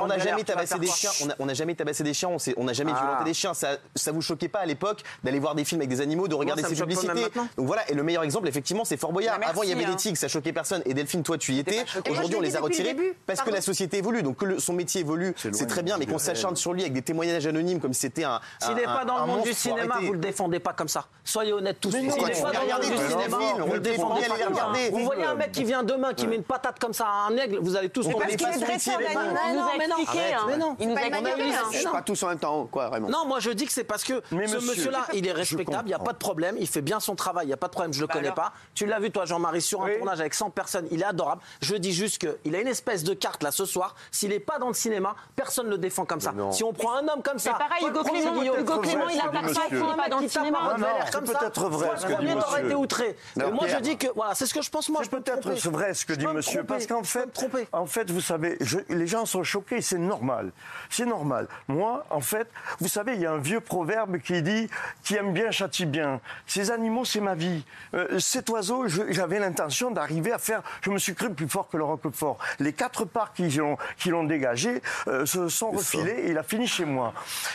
on 0.00 0.06
n'a 0.06 0.18
jamais 0.18 0.44
tabassé 0.44 0.78
des 0.78 0.86
chiens. 0.86 1.10
On 1.38 1.46
n'a 1.46 1.54
jamais 1.54 1.74
tabassé 1.74 2.02
des 2.02 2.14
chiens. 2.14 2.30
On 2.56 2.64
n'a 2.64 2.72
jamais 2.72 2.92
violenté 2.92 3.24
des 3.24 3.34
chiens. 3.34 3.54
Ça, 3.54 3.76
ça 3.94 4.12
vous 4.12 4.22
choquait 4.22 4.48
pas 4.48 4.60
à 4.60 4.66
l'époque 4.66 5.02
d'aller 5.22 5.38
voir 5.38 5.54
des 5.54 5.64
films 5.64 5.80
avec 5.80 5.90
des 5.90 6.00
animaux, 6.00 6.28
de 6.28 6.34
regarder 6.34 6.62
ces 6.62 6.74
publicités. 6.74 7.28
Donc 7.56 7.66
voilà. 7.66 7.88
Et 7.90 7.94
le 7.94 8.02
meilleur 8.02 8.22
exemple, 8.22 8.48
effectivement, 8.48 8.84
c'est 8.84 8.96
Fort 8.96 9.12
Boyard. 9.12 9.38
Avant, 9.44 9.62
il 9.62 9.70
y 9.70 9.72
avait 9.72 9.84
des 9.84 9.92
hein. 9.92 9.96
tigres, 9.96 10.18
ça 10.18 10.28
choquait 10.28 10.52
personne. 10.52 10.82
Et 10.86 10.94
Delphine, 10.94 11.22
toi, 11.22 11.38
tu 11.38 11.52
y 11.52 11.58
étais. 11.58 11.84
Aujourd'hui, 12.10 12.36
on 12.36 12.40
les 12.40 12.56
a 12.56 12.60
retirés 12.60 12.96
parce 13.26 13.42
que 13.42 13.50
la 13.50 13.60
société 13.60 13.98
évolue. 13.98 14.22
Donc 14.22 14.36
que 14.36 14.58
son 14.58 14.72
métier 14.72 15.00
évolue, 15.02 15.34
c'est 15.36 15.66
très 15.66 15.82
bien. 15.82 15.98
Mais 15.98 16.06
qu'on 16.06 16.18
s'acharne 16.18 16.56
sur 16.56 16.72
lui 16.72 16.82
avec 16.82 16.92
des 16.92 17.02
témoignages 17.02 17.46
anonymes 17.46 17.80
comme 17.80 17.92
si 17.92 18.00
c'était 18.00 18.24
un. 18.24 18.40
S'il 18.60 18.74
n'est 18.74 18.84
pas 18.84 19.04
dans 19.04 19.20
le 19.20 19.26
monde 19.26 19.42
du 19.42 19.52
cinéma, 19.52 19.98
vous 20.00 20.12
le 20.12 20.18
défendez 20.18 20.60
pas 20.60 20.72
comme 20.72 20.88
ça. 20.88 21.06
Soyez 21.24 21.52
honnêtes 21.52 21.80
tous. 21.80 21.90
S'il 21.90 22.06
n'est 22.06 22.12
pas 22.12 22.52
dans 22.52 22.62
le 22.62 22.72
monde 22.72 22.80
du 22.80 23.10
cinéma, 23.10 23.38
vous 23.58 23.72
le 23.72 23.80
défendez 23.80 24.22
pas. 24.26 24.72
Vous 24.90 25.04
voyez 25.04 25.24
un 25.24 25.34
mec 25.34 25.52
qui 25.52 25.64
vient 25.64 25.82
demain, 25.82 26.14
qui 26.14 26.26
met 26.26 26.36
une 26.36 26.42
patate 26.42 26.78
comme 26.78 26.92
ça 26.92 27.06
à 27.06 27.28
un 27.28 27.36
aigle, 27.36 27.58
vous 27.58 27.76
allez 27.76 27.88
tous 27.88 28.08
tomber. 28.08 28.36
Qu'il 28.78 28.92
est 28.92 29.14
non. 29.14 29.20
Hein. 29.20 30.44
Mais 30.48 30.56
non. 30.56 30.76
Il 30.78 30.88
nous 30.88 30.96
a 30.96 31.00
hein. 31.00 31.92
Pas 31.92 32.02
tous 32.02 32.22
en 32.22 32.28
même 32.28 32.38
temps, 32.38 32.66
quoi, 32.70 32.88
vraiment. 32.88 33.08
Non, 33.08 33.26
moi 33.26 33.40
je 33.40 33.50
dis 33.50 33.66
que 33.66 33.72
c'est 33.72 33.84
parce 33.84 34.04
que 34.04 34.22
ce 34.30 34.34
monsieur-là, 34.36 35.06
il 35.14 35.26
est 35.26 35.32
respectable, 35.32 35.84
il 35.86 35.90
n'y 35.90 35.94
a 35.94 35.98
pas 35.98 36.12
de 36.12 36.18
problème, 36.18 36.56
il 36.58 36.66
fait 36.66 36.80
bien 36.80 37.00
son 37.00 37.14
travail, 37.14 37.46
il 37.46 37.48
n'y 37.48 37.54
a 37.54 37.58
pas 37.58 37.68
de 37.68 37.72
problème, 37.72 37.92
je 37.92 38.00
le 38.00 38.06
bah 38.06 38.14
connais 38.14 38.32
pas. 38.32 38.52
Tu 38.74 38.86
l'as 38.86 39.00
vu, 39.00 39.10
toi, 39.10 39.24
Jean-Marie, 39.24 39.62
sur 39.62 39.82
un 39.82 39.90
tournage 39.90 40.20
avec 40.20 40.34
100 40.34 40.50
personnes, 40.50 40.86
il 40.90 41.00
est 41.02 41.04
adorable. 41.04 41.42
Je 41.60 41.74
dis 41.74 41.92
juste 41.92 42.18
qu'il 42.18 42.54
a 42.54 42.60
une 42.60 42.68
espèce 42.68 43.04
de 43.04 43.14
carte 43.14 43.42
là 43.42 43.50
ce 43.50 43.64
soir. 43.64 43.94
S'il 44.10 44.30
n'est 44.30 44.40
pas 44.40 44.58
dans 44.58 44.68
le 44.68 44.74
cinéma, 44.74 45.14
personne 45.36 45.66
ne 45.66 45.72
le 45.72 45.78
défend 45.78 46.04
comme 46.04 46.20
ça. 46.20 46.32
Si 46.50 46.64
on 46.64 46.72
prend 46.72 46.96
un 46.96 47.08
homme 47.08 47.22
comme 47.22 47.38
ça. 47.38 47.52
pareil, 47.52 47.86
Hugo 47.86 48.02
Clément, 48.02 49.08
il 49.08 49.20
a 49.20 49.28
pas 49.28 49.40
il 49.70 49.78
n'est 49.78 49.96
pas 49.96 50.08
dans 50.08 50.18
le 50.20 50.28
cinéma. 50.28 50.76
C'est 51.10 51.20
peut-être 51.24 51.68
vrai 51.68 51.90
ce 51.96 52.06
que 52.06 52.20
dit 52.20 52.34
monsieur. 52.34 52.66
été 52.66 52.74
outré. 52.74 53.16
Moi, 53.36 53.66
je 53.68 53.76
dis 53.78 53.96
que, 53.96 54.06
voilà, 54.14 54.34
c'est 54.34 54.46
ce 54.46 54.54
que 54.54 54.62
je 54.62 54.70
pense, 54.70 54.88
moi. 54.88 55.02
C'est 55.02 55.10
peut-être 55.10 55.50
vrai 55.70 55.94
ce 55.94 56.04
que 56.04 56.12
dit 56.12 56.26
monsieur, 56.26 56.64
parce 56.64 56.86
qu'en 56.86 57.02
fait, 57.02 57.28
en 57.72 57.86
fait, 57.86 58.10
vous 58.10 58.20
savez, 58.20 58.56
les 58.88 59.06
gens 59.06 59.26
sont 59.26 59.44
choqués, 59.44 59.80
c'est 59.80 59.98
normal. 59.98 60.52
C'est 60.90 61.06
normal. 61.06 61.48
Moi, 61.68 62.04
en 62.10 62.20
fait, 62.20 62.48
vous 62.80 62.88
savez, 62.88 63.14
il 63.14 63.20
y 63.20 63.26
a 63.26 63.32
un 63.32 63.38
vieux 63.38 63.60
proverbe 63.60 64.18
qui 64.18 64.42
dit 64.42 64.68
qui 65.02 65.16
aime 65.16 65.32
bien 65.32 65.50
châtie 65.50 65.86
bien. 65.86 66.20
Ces 66.46 66.70
animaux, 66.70 67.04
c'est 67.04 67.20
ma 67.20 67.34
vie. 67.34 67.64
Euh, 67.94 68.18
cet 68.18 68.48
oiseau, 68.50 68.86
j'avais 68.88 69.38
l'intention 69.38 69.90
d'arriver 69.90 70.32
à 70.32 70.38
faire. 70.38 70.62
Je 70.82 70.90
me 70.90 70.98
suis 70.98 71.14
cru 71.14 71.32
plus 71.32 71.48
fort 71.48 71.68
que 71.68 71.76
le 71.76 71.84
roquefort. 71.84 72.38
Les 72.58 72.72
quatre 72.72 73.04
parts 73.04 73.32
qui 73.32 73.48
l'ont 73.48 73.76
qui 73.98 74.10
l'ont 74.10 74.24
dégagé 74.24 74.82
euh, 75.08 75.26
se 75.26 75.48
sont 75.48 75.70
refilés 75.70 76.12
et 76.12 76.30
il 76.30 76.38
a 76.38 76.42
fini 76.42 76.66
chez 76.66 76.84
moi. 76.84 77.12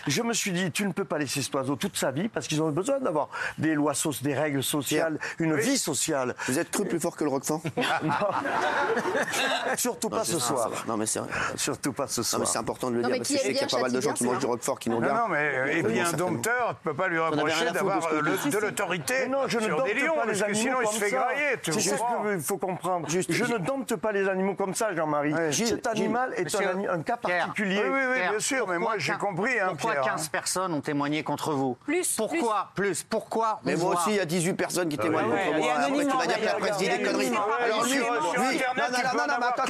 Je 0.08 0.22
me 0.22 0.34
suis 0.34 0.52
dit, 0.52 0.72
tu 0.72 0.86
ne 0.86 0.92
peux 0.92 1.06
pas 1.06 1.18
laisser 1.18 1.42
cet 1.42 1.54
oiseau 1.56 1.76
toute 1.76 1.98
sa 1.98 2.12
vie 2.12 2.30
parce 2.30 2.48
qu'ils 2.48 2.62
ont 2.62 2.70
besoin 2.70 3.00
d'avoir 3.00 3.30
des 3.58 3.74
lois, 3.74 3.94
des 4.22 4.34
règles 4.34 4.64
sociales, 4.64 5.20
une 5.40 5.56
vie 5.56 5.78
sociale. 5.78 6.36
Vous 6.48 6.60
êtes 6.60 6.72
cru 6.72 6.86
plus 6.86 7.00
fort 7.00 7.16
que 7.16 7.24
le 7.24 7.30
roquefort? 7.30 7.62
Surtout 9.78 10.10
pas 10.10 10.24
ce 10.24 10.40
soir. 10.40 10.72
Non, 10.88 10.97
mais 10.98 11.06
c'est. 11.06 11.20
Surtout 11.56 11.94
pas 11.94 12.08
ce 12.08 12.24
soir. 12.24 12.46
c'est 12.46 12.58
important 12.58 12.90
de 12.90 12.96
le 12.98 13.04
dire 13.04 13.18
parce 13.18 13.30
que 13.30 13.36
je 13.36 13.40
sais 13.40 13.54
qu'il 13.54 13.62
y 13.62 13.64
a 13.64 13.68
pas 13.68 13.82
mal 13.82 13.92
de 13.92 14.02
gens 14.02 14.14
qui 14.14 14.24
mangent 14.26 14.40
du 14.40 14.46
roquefort 14.46 14.80
qui 14.80 14.90
n'ont 14.90 15.00
Non, 15.00 15.14
non, 15.14 15.28
mais 15.30 15.78
et 15.80 15.84
puis 15.84 16.00
un 16.00 16.12
dompteur, 16.12 16.76
tu 16.78 16.90
peux 16.90 16.94
pas 16.94 17.08
lui 17.08 17.20
reprocher 17.20 17.72
d'avoir 17.72 18.10
de 18.10 18.58
l'autorité 18.58 19.28
non, 19.30 19.48
je 19.48 19.60
ne 19.60 19.66
sur 19.66 19.84
des 19.84 19.94
lions, 19.94 20.16
pas 20.16 20.26
les 20.26 20.44
animaux 20.44 20.60
sinon 20.60 20.78
il 20.82 20.88
se 20.88 21.00
fait 21.00 21.12
grailler. 21.12 21.56
C'est 21.64 21.80
ce 21.80 21.90
qu'il 21.90 22.42
faut 22.42 22.58
comprendre. 22.58 23.08
Je 23.10 23.44
ne 23.46 23.58
dompte 23.58 23.96
pas 23.96 24.12
les 24.12 24.28
animaux 24.28 24.56
comme 24.56 24.74
ça, 24.74 24.94
Jean-Marie. 24.96 25.34
Cet 25.52 25.88
animal 25.88 26.34
est 26.36 26.54
un 26.90 27.02
cas 27.02 27.18
particulier. 27.18 27.82
Oui, 27.84 28.00
oui, 28.12 28.30
bien 28.30 28.40
sûr, 28.40 28.68
mais 28.68 28.80
moi 28.80 28.96
j'ai 28.98 29.14
compris. 29.14 29.60
Hein, 29.60 29.74
pourquoi 29.80 30.02
15 30.02 30.26
hein. 30.26 30.30
personnes 30.32 30.74
ont 30.74 30.82
témoigné 30.82 31.24
contre 31.24 31.52
vous? 31.52 31.78
Plus. 31.86 32.16
Pourquoi 32.16 32.70
Plus. 32.76 33.04
Pourquoi 33.04 33.60
Mais 33.64 33.76
moi 33.76 33.96
aussi, 33.96 34.12
il 34.12 34.16
y 34.16 34.20
a 34.20 34.26
18 34.26 34.54
personnes 34.54 34.90
qui 34.90 34.98
témoignent 34.98 35.30
contre 35.30 35.58
moi. 35.58 35.68
Tu 35.88 36.18
vas 36.18 36.26
dire 36.26 36.40
que 36.40 36.46
la 36.46 36.54
presse 36.54 36.78
dit 36.78 36.90
des 36.90 37.02
conneries. 37.02 37.32
Alors 37.64 37.84
lui, 37.86 37.98
non, 37.98 38.06
non, 38.06 39.28
non, 39.28 39.28
non, 39.28 39.48
attends. 39.48 39.64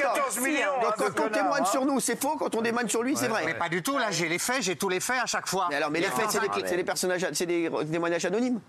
Quand 1.16 1.17
on 1.20 1.28
témoigne 1.28 1.64
sur 1.64 1.84
nous, 1.84 2.00
c'est 2.00 2.20
faux. 2.20 2.36
Quand 2.36 2.54
on 2.54 2.62
témoigne 2.62 2.88
sur 2.88 3.02
lui, 3.02 3.16
c'est 3.16 3.28
vrai. 3.28 3.42
Mais 3.46 3.54
pas 3.54 3.68
du 3.68 3.82
tout. 3.82 3.98
Là, 3.98 4.10
j'ai 4.10 4.28
les 4.28 4.38
faits, 4.38 4.62
j'ai 4.62 4.76
tous 4.76 4.88
les 4.88 5.00
faits 5.00 5.20
à 5.22 5.26
chaque 5.26 5.48
fois. 5.48 5.66
Mais 5.70 5.76
alors, 5.76 5.90
mais 5.90 6.00
les 6.00 6.06
faits, 6.06 6.26
c'est 6.30 6.76
des 6.76 6.84
personnages, 6.84 7.26
c'est 7.32 7.46
des 7.46 7.70
témoignages 7.90 8.24
anonymes. 8.24 8.60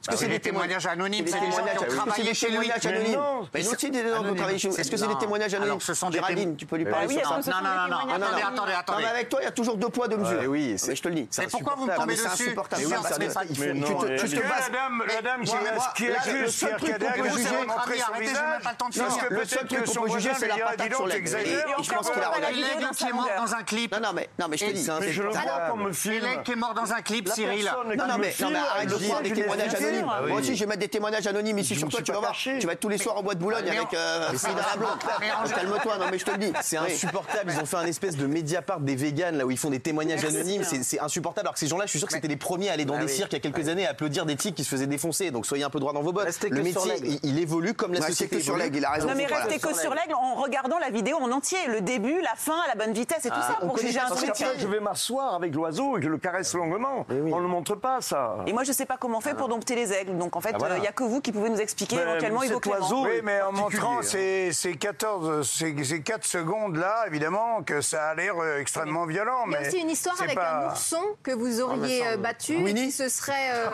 Est-ce 0.00 0.10
que 0.12 0.16
c'est 0.16 0.28
des 0.28 0.40
témoignages 0.40 0.86
anonymes 0.86 1.26
C'est 1.26 1.40
des 1.40 1.46
témoignages 1.46 1.76
anonymes. 1.82 2.34
chez 2.34 2.48
lui 2.50 2.70
anonymes. 2.70 3.20
Mais 3.52 3.62
nous 3.62 3.70
aussi, 3.70 3.90
des 3.90 4.08
gens 4.08 4.24
qui 4.24 4.34
travaillent 4.34 4.58
chez 4.58 4.68
Est-ce 4.68 4.90
que 4.90 4.96
c'est 4.96 5.06
des 5.06 5.18
témoignages 5.18 5.54
anonymes? 5.54 5.80
Ce 5.80 5.94
sont 5.94 6.10
Géraldine, 6.10 6.56
tu 6.56 6.64
peux 6.66 6.76
lui 6.76 6.86
parler 6.86 7.16
Non, 7.16 7.22
non, 7.22 7.60
non, 7.88 8.18
non. 8.18 8.26
Attendez, 8.26 8.42
attendez, 8.42 8.72
attendez. 8.72 9.02
Mais 9.02 9.08
avec 9.10 9.28
toi, 9.28 9.40
il 9.42 9.44
y 9.44 9.48
a 9.48 9.50
toujours 9.50 9.76
deux 9.76 9.88
poids, 9.90 10.08
deux 10.08 10.16
mesures. 10.16 10.42
Oui, 10.48 10.76
je 10.78 11.00
te 11.00 11.08
le 11.08 11.14
dis. 11.14 11.28
Mais 11.38 11.46
pourquoi 11.48 11.74
vous 11.76 11.86
me 11.86 11.94
tombez 11.94 12.14
dessus? 12.14 12.28
C'est 12.34 12.44
insupportable. 12.44 12.82
Tu 12.82 12.88
te 12.88 14.40
bases. 14.40 14.70
La 15.14 15.22
dame 15.22 15.42
qui 15.94 16.04
est 16.06 16.46
juste, 16.46 16.76
qui 16.78 16.92
a 16.92 17.30
juger, 17.30 17.66
montrer 17.66 17.98
son 17.98 18.18
visage. 18.18 18.62
Parce 18.62 19.16
que 19.16 19.28
peut-être 19.28 19.68
que 19.68 19.86
son 19.88 20.06
juger, 20.06 20.30
c'est 20.38 20.48
la 20.48 20.56
patate 20.56 20.94
sur 20.94 21.06
l'aigle. 21.06 21.28
Et 21.28 21.82
je 21.82 21.92
pense 21.92 22.10
qu'il 22.10 22.22
a 22.22 22.28
regardé. 22.30 22.56
L'aigle 22.56 22.90
qui 22.96 23.04
est 23.04 23.12
mort 23.12 23.28
dans 23.36 23.54
un 23.54 23.62
clip. 23.62 23.94
Non, 24.00 24.12
mais 24.14 24.28
non, 24.38 24.46
mais 24.48 24.56
je 24.56 24.66
te 24.66 24.70
dis. 24.72 24.84
Je 25.10 25.22
le 25.22 25.28
vois 25.30 25.40
comme 25.68 25.84
me 25.84 25.92
filme. 25.92 26.24
L'aigle 26.24 26.42
qui 26.42 26.52
est 26.52 26.56
mort 26.56 26.74
dans 26.74 26.90
un 26.92 27.02
clip, 27.02 27.28
Cyril. 27.28 27.70
Non, 27.96 28.06
non, 28.06 28.18
mais 28.18 28.34
arrête 28.42 28.88
de 28.88 28.94
croire 28.94 29.20
des 29.22 29.32
témoignages 29.32 29.74
anonymes. 29.74 29.89
Moi 30.28 30.40
aussi, 30.40 30.54
je 30.54 30.60
vais 30.60 30.66
mettre 30.66 30.80
des 30.80 30.88
témoignages 30.88 31.26
anonymes 31.26 31.58
ici 31.58 31.76
sur 31.76 31.88
toi, 31.88 32.00
tu 32.02 32.12
vas 32.12 32.18
voir. 32.18 32.32
Tu 32.32 32.66
vas 32.66 32.72
être 32.72 32.80
tous 32.80 32.88
les 32.88 32.98
soirs 32.98 33.16
en 33.16 33.22
bois 33.22 33.34
de 33.34 33.40
Boulogne 33.40 33.68
avec 33.68 33.94
euh, 33.94 34.28
Calme-toi, 35.54 35.98
non 35.98 36.06
mais 36.10 36.18
je 36.18 36.24
te 36.24 36.30
le 36.30 36.38
dis. 36.38 36.52
C'est 36.62 36.76
insupportable. 36.76 37.52
Ils 37.54 37.60
ont 37.60 37.66
fait 37.66 37.76
un 37.76 37.86
espèce 37.86 38.16
de 38.16 38.26
Mediapart 38.26 38.80
des 38.80 38.96
véganes 38.96 39.36
là 39.36 39.46
où 39.46 39.50
ils 39.50 39.58
font 39.58 39.70
des 39.70 39.80
témoignages 39.80 40.24
anonymes. 40.24 40.62
C'est 40.64 41.00
insupportable. 41.00 41.46
Alors 41.46 41.54
que 41.54 41.60
ces 41.60 41.66
gens-là, 41.66 41.86
je 41.86 41.90
suis 41.90 41.98
sûr 41.98 42.08
que 42.08 42.14
c'était 42.14 42.28
les 42.28 42.36
premiers 42.36 42.70
à 42.70 42.72
aller 42.72 42.84
dans 42.84 42.98
des 42.98 43.08
cirques 43.08 43.32
il 43.32 43.36
y 43.36 43.38
a 43.38 43.40
quelques 43.40 43.68
années 43.68 43.86
à 43.86 43.90
applaudir 43.90 44.26
des 44.26 44.36
tigres 44.36 44.56
qui 44.56 44.64
se 44.64 44.68
faisaient 44.68 44.86
défoncer. 44.86 45.30
Donc 45.30 45.46
soyez 45.46 45.64
un 45.64 45.70
peu 45.70 45.80
droit 45.80 45.92
dans 45.92 46.02
vos 46.02 46.12
bottes. 46.12 46.28
Le 46.50 46.62
métier, 46.62 47.20
il 47.22 47.38
évolue 47.38 47.74
comme 47.74 47.92
la 47.92 48.02
société. 48.02 48.40
sur 48.40 48.56
l'aigle, 48.56 48.78
il 48.78 48.84
a 48.84 48.90
raison. 48.90 49.08
Non 49.08 49.14
mais 49.16 49.26
restez 49.26 49.58
que 49.58 49.74
sur 49.74 49.94
l'aigle 49.94 50.14
en 50.14 50.34
regardant 50.34 50.78
la 50.78 50.90
vidéo 50.90 51.18
en 51.20 51.30
entier, 51.30 51.58
le 51.68 51.80
début, 51.80 52.20
la 52.20 52.34
fin, 52.36 52.56
la 52.68 52.74
bonne 52.74 52.94
vitesse 52.94 53.24
et 53.24 53.30
tout 53.30 53.40
ça 53.40 53.58
pour 53.60 53.78
juger 53.78 54.00
un 54.00 54.10
truc. 54.10 54.30
Je 54.58 54.66
vais 54.66 54.80
m'asseoir 54.80 55.34
avec 55.34 55.54
l'oiseau 55.54 55.98
et 55.98 56.02
je 56.02 56.08
le 56.08 56.18
caresse 56.18 56.54
longuement. 56.54 57.06
On 57.10 57.40
ne 57.40 57.46
montre 57.48 57.74
pas 57.74 58.00
ça. 58.00 58.36
Et 58.46 58.52
moi 58.52 58.64
je 58.64 58.72
sais 58.72 58.86
pas 58.86 58.96
comment 58.96 59.20
faire 59.20 59.36
pour 59.36 59.48
dompter 59.48 59.74
les 59.80 59.92
aigles. 59.92 60.16
Donc 60.18 60.36
en 60.36 60.40
fait, 60.40 60.54
il 60.76 60.84
y 60.84 60.86
a 60.86 60.92
que 60.92 61.04
vous 61.04 61.20
qui 61.20 61.32
pouvez 61.32 61.50
nous 61.50 61.60
expliquer 61.60 61.96
éventuellement 61.96 62.40
cet 62.40 62.66
oiseau. 62.66 63.04
Oui, 63.04 63.20
mais 63.22 63.40
en 63.42 63.52
montrant 63.52 64.02
ces, 64.02 64.52
ces 64.52 64.74
14, 64.76 65.48
ces, 65.48 65.84
ces 65.84 66.02
4 66.02 66.24
secondes-là, 66.24 67.04
évidemment, 67.06 67.62
que 67.62 67.80
ça 67.80 68.08
a 68.08 68.14
l'air 68.14 68.34
euh, 68.38 68.58
extrêmement 68.58 69.06
violent. 69.06 69.44
Il 69.46 69.52
y 69.52 69.56
a 69.56 69.60
aussi 69.68 69.78
une 69.78 69.90
histoire 69.90 70.20
avec 70.20 70.38
un 70.38 70.68
ourson 70.68 71.02
que 71.22 71.32
vous 71.32 71.60
auriez 71.60 72.06
euh, 72.06 72.16
battu 72.16 72.66
et 72.66 72.74
qui 72.74 72.90
se 72.92 73.08
serait 73.08 73.52
euh, 73.52 73.66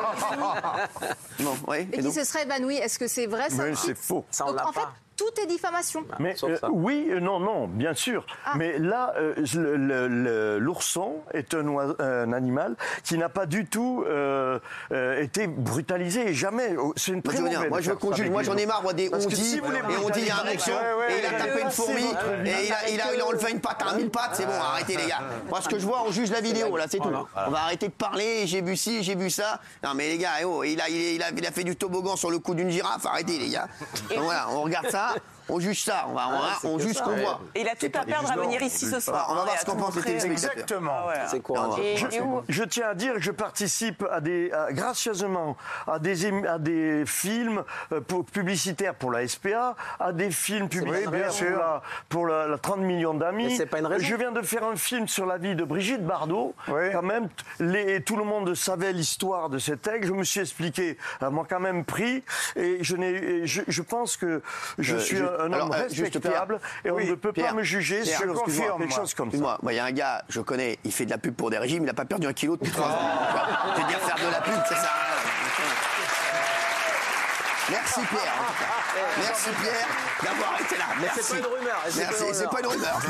non, 1.41 1.57
ouais, 1.69 1.89
et, 1.93 1.99
et 1.99 2.03
qui 2.03 2.13
se 2.13 2.25
serait 2.25 2.43
évanoui. 2.43 2.77
Est-ce 2.77 2.99
que 2.99 3.09
c'est 3.09 3.27
vrai 3.27 3.51
ça 3.51 3.65
Mais 3.65 3.75
c'est 3.75 3.97
faux. 3.97 4.25
Ça, 4.31 4.47
on 4.47 4.53
Donc, 4.53 4.67
en 4.67 4.73
fait, 4.73 4.81
tout 5.17 5.41
est 5.43 5.47
diffamation. 5.47 6.05
Bah, 6.09 6.17
mais 6.21 6.37
euh, 6.45 6.59
oui, 6.71 7.09
euh, 7.11 7.21
non, 7.21 7.41
non, 7.41 7.67
bien 7.67 7.95
sûr. 7.95 8.27
Ah. 8.45 8.53
Mais 8.57 8.79
là, 8.79 9.15
euh, 9.17 10.59
l'ourson 10.59 11.23
est 11.33 11.55
un, 11.55 12.33
animal 12.33 12.77
qui 13.03 13.17
n'a 13.17 13.29
pas 13.29 13.47
du 13.47 13.67
tout 13.67 14.05
été 14.91 15.47
brutalisé, 15.47 16.35
jamais. 16.35 16.77
Oh, 16.79 16.93
c'est 16.97 17.13
une 17.13 17.23
très 17.23 17.41
moi, 17.41 17.51
moi, 17.69 17.81
je 17.81 17.91
veux 17.91 18.31
Moi, 18.31 18.43
j'en 18.43 18.57
ai 18.57 18.67
marre, 18.67 18.83
moi, 18.83 18.93
des 18.93 19.11
on 19.13 19.19
dit, 19.19 19.57
et 19.57 19.61
on 20.05 20.11
dit, 20.11 20.21
il 20.21 20.27
y 20.27 20.31
a 20.31 20.43
un 20.43 20.55
ourson, 20.55 20.73
et 21.09 21.19
il 21.21 21.27
a 21.27 21.39
tapé 21.39 21.63
une 21.63 21.71
fourmi, 21.71 22.03
et 22.03 22.67
il 22.67 22.73
a, 22.73 22.89
il, 22.91 23.01
a, 23.01 23.15
il 23.15 23.21
a 23.21 23.27
enlevé 23.27 23.53
une 23.53 23.61
patte 23.61 23.83
à 23.89 23.95
mille 23.95 24.11
pattes. 24.11 24.35
C'est 24.35 24.47
bon, 24.47 24.53
arrêtez, 24.53 24.97
les 24.97 25.07
gars. 25.07 25.23
Moi, 25.49 25.61
ce 25.61 25.69
que 25.69 25.79
je 25.79 25.87
vois, 25.87 26.03
on 26.07 26.11
juge 26.11 26.31
la 26.31 26.41
vidéo, 26.41 26.77
là, 26.77 26.87
c'est 26.89 26.99
tout. 26.99 27.11
On 27.47 27.51
va 27.51 27.59
arrêter 27.63 27.89
de 27.89 27.93
parler, 27.93 28.47
j'ai 28.47 28.61
vu 28.61 28.77
ci, 28.77 29.03
j'ai 29.03 29.15
vu 29.15 29.31
ça. 29.31 29.61
Non, 29.83 29.95
mais 29.95 30.09
les 30.09 30.19
gars, 30.19 30.33
eh 30.41 30.45
oh, 30.45 30.65
il, 30.65 30.81
a, 30.81 30.89
il, 30.89 31.23
a, 31.23 31.31
il 31.37 31.47
a 31.47 31.51
fait 31.51 31.65
du 31.65 31.77
toboggan 31.77 32.17
sur 32.17 32.31
le 32.31 32.39
cou 32.39 32.55
d'une 32.55 32.71
girafe. 32.71 33.07
Arrêtez, 33.07 33.39
les 33.39 33.49
gars. 33.49 33.69
Donc 34.15 34.25
voilà, 34.25 34.49
on 34.51 34.63
regarde 34.63 34.89
ça 34.91 35.06
up. 35.07 35.36
On 35.49 35.61
juge 35.61 35.83
ça, 35.85 36.07
on, 36.09 36.15
va, 36.15 36.29
on, 36.65 36.79
juge 36.79 36.95
ce 36.95 37.03
qu'on 37.03 37.17
voit. 37.17 37.41
Et 37.55 37.61
il 37.61 37.69
a 37.69 37.75
tout 37.75 37.87
à 37.95 38.05
perdre 38.05 38.31
à 38.31 38.37
venir 38.37 38.61
ici 38.63 38.87
ce 38.87 39.01
soir. 39.01 39.27
On 39.31 39.35
va 39.35 39.45
voir 39.45 39.61
ce 39.61 39.65
qu'on 39.65 39.77
pense 39.77 39.95
des 39.95 40.27
Exactement. 40.27 41.07
Ah 41.09 41.27
C'est 41.29 41.41
quoi 41.41 41.77
je, 42.49 42.65
tiens 42.65 42.89
à 42.89 42.95
dire 42.95 43.15
que 43.15 43.21
je 43.21 43.31
participe 43.31 44.05
à 44.11 44.21
des, 44.21 44.51
gracieusement 44.71 45.57
à 45.87 45.99
des, 45.99 46.27
à 46.47 46.59
des 46.59 47.05
films 47.07 47.63
euh, 47.93 48.01
publicitaires 48.33 48.95
pour 48.95 49.11
la 49.11 49.27
SPA, 49.27 49.77
à 50.01 50.13
des 50.13 50.31
films 50.31 50.69
publicitaires 50.69 51.83
pour, 52.09 52.27
la, 52.27 52.59
30 52.59 52.79
millions 52.81 53.15
d'amis. 53.15 53.59
Je 53.99 54.15
viens 54.15 54.33
de 54.33 54.43
faire 54.43 54.65
un 54.65 54.77
film 54.77 55.09
sur 55.09 55.27
la 55.27 55.39
vie 55.39 55.55
de 55.55 55.65
Brigitte 55.65 56.05
Bardot. 56.05 56.55
Quand 56.67 57.03
même, 57.03 57.29
les, 57.61 58.03
tout 58.03 58.17
le 58.17 58.25
monde 58.25 58.55
savait 58.55 58.93
l'histoire 58.93 59.49
de 59.49 59.59
cet 59.59 59.87
aigle. 59.87 60.07
Je 60.07 60.13
me 60.13 60.25
suis 60.25 60.41
expliqué, 60.41 60.99
elle 61.21 61.31
m'a 61.31 61.45
quand 61.49 61.61
même 61.61 61.85
pris. 61.85 62.23
Et 62.57 62.79
je, 62.83 62.97
je, 63.45 63.63
je 63.67 63.83
pense 63.83 64.17
que 64.17 64.43
je 64.79 64.97
euh, 64.97 65.01
suis 65.01 65.21
un 65.39 65.53
homme 65.53 65.73
euh, 65.73 65.83
respectable 65.89 66.61
et 66.85 66.91
on 66.91 66.99
ne 66.99 67.15
peut 67.15 67.33
pas 67.33 67.53
me 67.53 67.63
juger 67.63 68.05
sur 68.05 68.45
quelque 68.45 68.93
chose 68.93 69.15
comme 69.15 69.33
ça. 69.33 69.59
Moi, 69.63 69.73
il 69.73 69.77
y 69.77 69.79
a 69.79 69.85
un 69.85 69.93
gars, 69.93 70.23
je 70.29 70.41
connais, 70.41 70.79
il 70.85 70.93
fait 70.93 71.05
de 71.05 71.11
la 71.11 71.19
pub 71.19 71.35
pour 71.35 71.51
des 71.51 71.59
régimes, 71.59 71.83
il 71.83 71.87
n'a 71.87 71.95
pas 71.95 72.05
perdu 72.05 72.27
un 72.27 72.33
kilo 72.33 72.57
depuis 72.57 72.73
trois 72.73 72.89
ans. 72.89 72.99
Je 73.77 73.83
veux 73.83 73.89
dire, 73.89 73.99
faire 74.01 74.17
de 74.17 74.33
la 74.33 74.41
pub, 74.41 74.55
ça 74.69 74.77
sert 74.77 74.91
à 74.91 75.07
Merci 77.69 78.01
Pierre. 78.11 78.35
Merci 79.19 79.49
Pierre 79.61 79.89
d'avoir 80.23 80.61
été 80.61 80.77
là. 80.77 80.85
Merci. 81.01 81.21
C'est 81.23 81.35
pas 81.35 81.39
une 81.39 81.47
rumeur. 81.47 81.83
C'est 82.33 82.51
pas 82.51 82.61
une 82.61 82.67
rumeur. 82.67 83.01